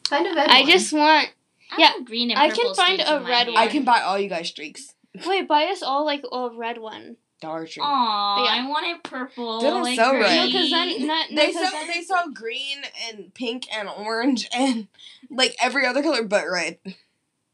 kind 0.09 0.27
of. 0.27 0.37
I 0.37 0.63
just 0.63 0.93
want. 0.93 1.29
I 1.73 1.79
Yeah, 1.79 1.91
have 1.93 2.05
green 2.05 2.29
and 2.31 2.39
I 2.39 2.49
can 2.49 2.73
find 2.75 3.01
a 3.01 3.23
red 3.25 3.47
one. 3.47 3.57
I 3.57 3.67
can 3.67 3.83
buy 3.83 4.01
all 4.01 4.17
you 4.19 4.29
guys 4.29 4.47
streaks. 4.49 4.93
Wait, 5.25 5.47
buy 5.47 5.65
us 5.65 5.83
all 5.83 6.05
like 6.05 6.23
a 6.31 6.49
red 6.55 6.77
one. 6.77 7.17
Dollar 7.41 7.67
Tree. 7.67 7.83
Aw, 7.85 8.43
Yeah. 8.45 8.63
I 8.63 8.67
wanted 8.69 9.03
purple. 9.03 9.59
They 9.59 9.67
don't 9.69 9.83
like 9.83 9.95
sell 9.97 10.11
green. 10.11 10.23
red. 10.23 10.35
No, 10.37 10.45
because 10.47 10.69
then 10.71 11.07
not. 11.07 11.29
No, 11.31 11.41
They 11.41 11.51
'cause 11.51 11.61
sell 11.61 11.71
then- 11.71 11.87
they 11.87 12.01
sell 12.01 12.29
green 12.31 12.77
and 13.09 13.33
pink 13.33 13.65
and 13.75 13.89
orange 13.89 14.47
and 14.55 14.87
like 15.29 15.55
every 15.61 15.85
other 15.85 16.01
color 16.01 16.23
but 16.23 16.45
red. 16.49 16.77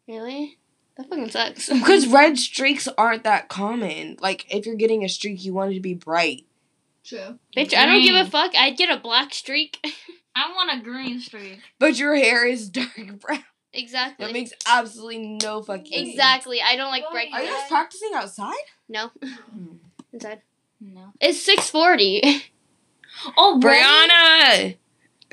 Really? 0.08 0.58
That 0.97 1.10
fucking 1.10 1.29
sucks. 1.32 1.69
Because 1.73 2.08
red 2.08 2.38
streaks 2.38 2.88
aren't 2.97 3.23
that 3.23 3.47
common. 3.49 4.17
Like 4.21 4.45
if 4.53 4.65
you're 4.65 4.75
getting 4.75 5.03
a 5.03 5.10
streak, 5.10 5.43
you 5.43 5.53
want 5.53 5.71
it 5.71 5.75
to 5.75 5.79
be 5.79 5.93
bright. 5.95 6.45
True. 7.03 7.39
Bitch, 7.58 7.73
I 7.73 7.86
don't 7.88 8.03
give 8.03 8.15
a 8.15 8.29
fuck. 8.29 8.53
I'd 8.55 8.77
get 8.77 8.95
a 8.95 8.99
black 9.01 9.34
streak. 9.34 9.79
I 10.36 10.51
want 10.53 10.79
a 10.79 10.84
green 10.84 11.19
streak. 11.19 11.60
But 11.79 11.97
your 11.97 12.15
hair 12.15 12.45
is 12.45 12.69
dark 12.69 12.89
brown. 13.19 13.43
Exactly. 13.73 14.25
That 14.25 14.34
makes 14.34 14.51
absolutely 14.67 15.38
no 15.43 15.62
fucking 15.62 15.91
sense. 15.93 16.10
exactly. 16.10 16.62
I 16.62 16.75
don't 16.75 16.89
like 16.91 17.03
Well, 17.03 17.12
bright 17.12 17.29
Are 17.34 17.41
you 17.43 17.49
guys 17.49 17.67
practicing 17.69 18.12
outside? 18.15 18.53
No. 18.88 19.12
Inside. 20.13 20.41
No. 20.82 21.13
It's 21.19 21.41
six 21.41 21.69
forty. 21.69 22.21
Oh. 23.36 23.60
Brianna. 23.62 24.77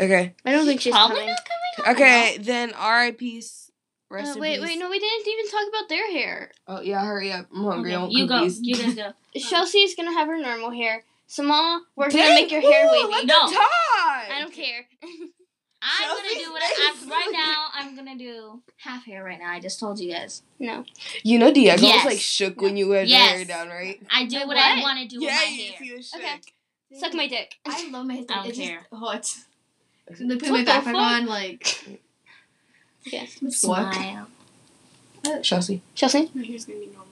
Okay. 0.01 0.35
I 0.45 0.53
don't 0.53 0.65
think 0.67 0.81
she's 0.81 0.93
Probably 0.93 1.17
coming. 1.19 1.29
not 1.29 1.39
coming. 1.85 1.95
Okay. 1.95 2.39
Then 2.39 2.73
R.I.P.'s. 2.73 3.71
Rest 4.09 4.37
Uh, 4.37 4.41
wait, 4.41 4.61
wait, 4.61 4.79
no, 4.79 4.89
we 4.89 4.99
didn't 4.99 5.27
even 5.29 5.49
talk 5.51 5.69
about 5.69 5.89
their 5.89 6.11
hair. 6.11 6.51
Oh 6.67 6.81
yeah, 6.81 7.05
hurry 7.05 7.31
up! 7.33 7.47
I'm 7.55 7.65
hungry. 7.65 7.93
I 7.93 7.97
Okay, 7.97 8.03
want 8.03 8.13
you 8.13 8.27
go. 8.27 8.39
cookies. 8.39 8.61
You 8.63 8.75
guys 8.77 8.95
go. 8.95 9.13
Chelsea's 9.41 9.95
gonna 9.95 10.13
have 10.13 10.27
her 10.29 10.39
normal 10.41 10.71
hair. 10.71 11.05
Samal, 11.29 11.81
we're 11.97 12.09
gonna 12.11 12.35
make 12.35 12.51
your 12.51 12.61
hair 12.61 12.87
ooh, 12.87 13.09
wavy. 13.11 13.27
No. 13.27 13.41
talk. 13.47 13.53
I 13.63 14.37
don't 14.41 14.53
care. 14.53 14.87
I'm 15.87 16.09
Chelsea, 16.09 16.23
gonna 16.35 16.45
do 16.47 16.53
what 16.53 16.63
I, 16.63 16.93
I'm, 17.03 17.11
right 17.11 17.29
now. 17.33 17.67
I'm 17.75 17.97
gonna 17.97 18.19
do 18.19 18.63
half 18.79 19.05
hair 19.05 19.23
right 19.23 19.39
now. 19.39 19.51
I 19.51 19.61
just 19.61 19.79
told 19.79 20.01
you 20.01 20.13
guys. 20.13 20.43
no. 20.59 20.85
You 21.23 21.39
know 21.39 21.53
Diego 21.53 21.83
Yes. 21.83 22.05
was 22.05 22.13
like 22.15 22.21
shook 22.21 22.61
when 22.61 22.77
you 22.77 22.91
had 22.91 23.09
Yes. 23.09 23.29
your 23.31 23.37
hair 23.39 23.45
down, 23.47 23.69
right? 23.69 24.01
I 24.11 24.27
do 24.27 24.37
Wait, 24.39 24.47
what, 24.49 24.57
I 24.57 24.75
what? 24.77 24.83
want 24.83 24.99
to 24.99 25.07
do 25.17 25.25
yeah, 25.25 25.39
with 25.41 25.49
my 25.49 25.55
you, 25.57 25.63
hair. 25.73 25.77
he 25.81 25.93
was 25.95 26.09
shook. 26.09 26.21
Okay. 26.21 26.41
Suck 26.99 27.15
my 27.15 27.29
dick. 27.29 27.55
I 27.67 27.89
love 27.91 28.07
my 28.07 28.15
hair. 28.19 28.25
I 28.31 28.35
don't 28.35 28.47
it's 28.49 28.59
care. 28.59 28.79
just 28.91 28.93
hot. 28.93 29.25
So 29.27 30.27
they 30.27 30.37
put 30.37 30.51
What 30.51 30.59
my 30.59 30.65
the 30.65 30.71
backpack 30.71 30.95
on, 30.95 31.27
like. 31.27 31.85
Okay. 33.07 33.29
It's 33.43 33.65
what? 33.65 33.95
Smile. 33.95 34.27
Chelsea. 35.43 35.83
Chelsea? 35.95 36.31
My 36.35 36.45
hair's 36.45 36.65
gonna 36.65 36.81
be 36.81 36.87
normal. 36.87 37.07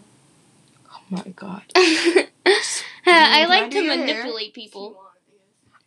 Oh 0.92 1.00
my 1.10 1.22
god. 1.36 1.62
I 1.76 2.28
I 3.06 3.46
like 3.46 3.70
to 3.72 3.82
manipulate 3.86 4.54
people. 4.54 5.00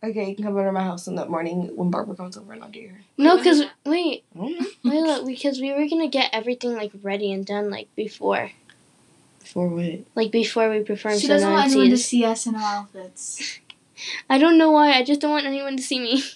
Okay, 0.02 0.28
you 0.28 0.36
can 0.36 0.44
come 0.44 0.52
over 0.54 0.64
to 0.64 0.72
my 0.72 0.84
house 0.84 1.08
in 1.08 1.16
the 1.16 1.26
morning 1.26 1.74
when 1.76 1.90
Barbara 1.90 2.14
comes 2.14 2.36
over 2.36 2.52
and 2.52 2.62
I'll 2.62 2.70
do 2.70 2.78
your 2.78 2.90
hair. 2.90 3.00
No, 3.16 3.36
because 3.36 3.64
wait, 3.84 4.24
I 4.34 4.38
don't 4.38 4.52
wait, 4.84 5.00
look, 5.00 5.26
because 5.26 5.60
we 5.60 5.72
were 5.72 5.88
gonna 5.88 6.08
get 6.08 6.30
everything 6.32 6.74
like 6.76 6.92
ready 7.02 7.32
and 7.32 7.44
done 7.44 7.68
like 7.68 7.88
before, 7.96 8.52
Before 9.40 9.68
what? 9.68 10.00
like 10.14 10.30
before 10.30 10.70
we 10.70 10.84
perform. 10.84 11.18
She 11.18 11.26
so 11.26 11.34
doesn't 11.34 11.50
want 11.50 11.62
one 11.62 11.70
anyone 11.72 11.90
to 11.90 11.96
see 11.96 12.24
us 12.24 12.46
in 12.46 12.54
our 12.54 12.62
outfits. 12.62 13.58
I 14.30 14.38
don't 14.38 14.56
know 14.56 14.70
why. 14.70 14.92
I 14.92 15.02
just 15.02 15.20
don't 15.20 15.32
want 15.32 15.46
anyone 15.46 15.76
to 15.76 15.82
see 15.82 15.98
me. 15.98 16.22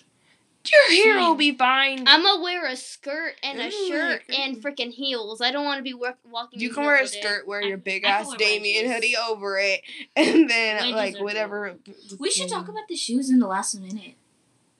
Your 0.70 1.04
hair 1.04 1.18
will 1.18 1.34
be 1.34 1.52
fine. 1.56 2.04
I'm 2.06 2.22
gonna 2.22 2.42
wear 2.42 2.66
a 2.66 2.76
skirt 2.76 3.34
and 3.42 3.58
a 3.60 3.66
Ooh, 3.66 3.88
shirt 3.88 4.22
and 4.28 4.56
freaking 4.62 4.90
heels. 4.92 5.40
I 5.40 5.50
don't 5.50 5.64
want 5.64 5.78
to 5.78 5.82
be 5.82 5.94
work- 5.94 6.18
walking. 6.30 6.60
You 6.60 6.70
can 6.70 6.84
wear 6.84 7.02
a 7.02 7.06
skirt, 7.08 7.46
wear 7.48 7.62
I- 7.62 7.66
your 7.66 7.78
big 7.78 8.04
I 8.04 8.10
ass 8.10 8.28
wear 8.28 8.36
Damien 8.36 8.86
wedges. 8.86 8.94
hoodie 8.94 9.16
over 9.16 9.58
it, 9.58 9.80
and 10.16 10.48
then 10.48 10.76
Wedges 10.76 10.92
like 10.94 11.16
are 11.20 11.24
whatever. 11.24 11.76
We 12.18 12.30
should 12.30 12.48
talk 12.48 12.68
about 12.68 12.86
the 12.88 12.96
shoes 12.96 13.28
in 13.30 13.38
the 13.40 13.46
last 13.48 13.74
minute. 13.74 14.14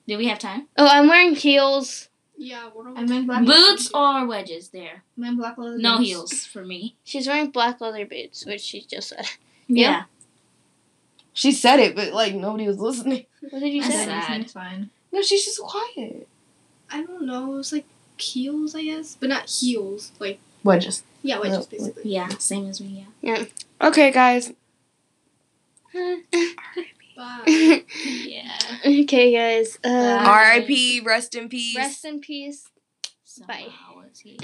Do 0.06 0.18
we 0.18 0.26
have 0.28 0.38
time? 0.38 0.68
Oh, 0.76 0.86
I'm 0.86 1.08
wearing 1.08 1.34
heels. 1.34 2.08
Yeah, 2.36 2.70
what 2.72 2.86
are 2.86 2.94
I'm 2.96 3.10
in 3.12 3.26
black 3.26 3.44
Boots 3.44 3.90
or 3.94 4.26
wedges? 4.26 4.68
There. 4.70 5.04
I'm 5.16 5.24
in 5.24 5.36
black 5.36 5.58
leather. 5.58 5.78
No 5.78 5.98
boots. 5.98 6.08
heels 6.08 6.46
for 6.46 6.64
me. 6.64 6.96
She's 7.04 7.26
wearing 7.28 7.50
black 7.50 7.80
leather 7.80 8.04
boots, 8.06 8.44
which 8.46 8.60
she 8.62 8.82
just 8.82 9.10
said. 9.10 9.26
Yeah. 9.68 10.04
She 11.32 11.52
said 11.52 11.78
it, 11.78 11.94
but 11.96 12.12
like 12.12 12.34
nobody 12.34 12.66
was 12.66 12.78
listening. 12.78 13.26
What 13.50 13.60
did 13.60 13.72
you 13.72 13.82
That's 13.82 13.94
say? 13.94 14.04
sad. 14.04 14.40
It's 14.42 14.52
fine. 14.52 14.90
No, 15.12 15.22
she's 15.22 15.44
just 15.44 15.60
quiet. 15.60 16.26
I 16.90 17.02
don't 17.02 17.26
know. 17.26 17.54
It 17.54 17.56
was 17.56 17.72
like 17.72 17.84
heels, 18.16 18.74
I 18.74 18.84
guess, 18.84 19.16
but 19.18 19.28
not 19.28 19.48
heels. 19.48 20.12
Like 20.18 20.40
Wedges. 20.64 21.02
yeah, 21.22 21.38
wedges 21.38 21.70
No, 21.70 21.78
basically. 21.78 22.10
Yeah. 22.10 22.28
Same 22.38 22.68
as 22.68 22.80
me. 22.80 23.06
Yeah. 23.22 23.36
Yeah. 23.36 23.44
Okay, 23.88 24.10
guys. 24.10 24.52
Bye. 27.16 27.82
Yeah. 28.04 28.58
okay, 28.86 29.32
guys. 29.32 29.78
Uh, 29.84 30.24
R.I.P. 30.26 31.00
Rest 31.00 31.34
in 31.34 31.48
peace. 31.48 31.76
rest 31.76 32.04
in 32.04 32.20
peace. 32.20 32.68
So 33.24 33.44
Bye. 33.46 33.66
I 33.68 33.94
was 33.94 34.20
here. 34.20 34.36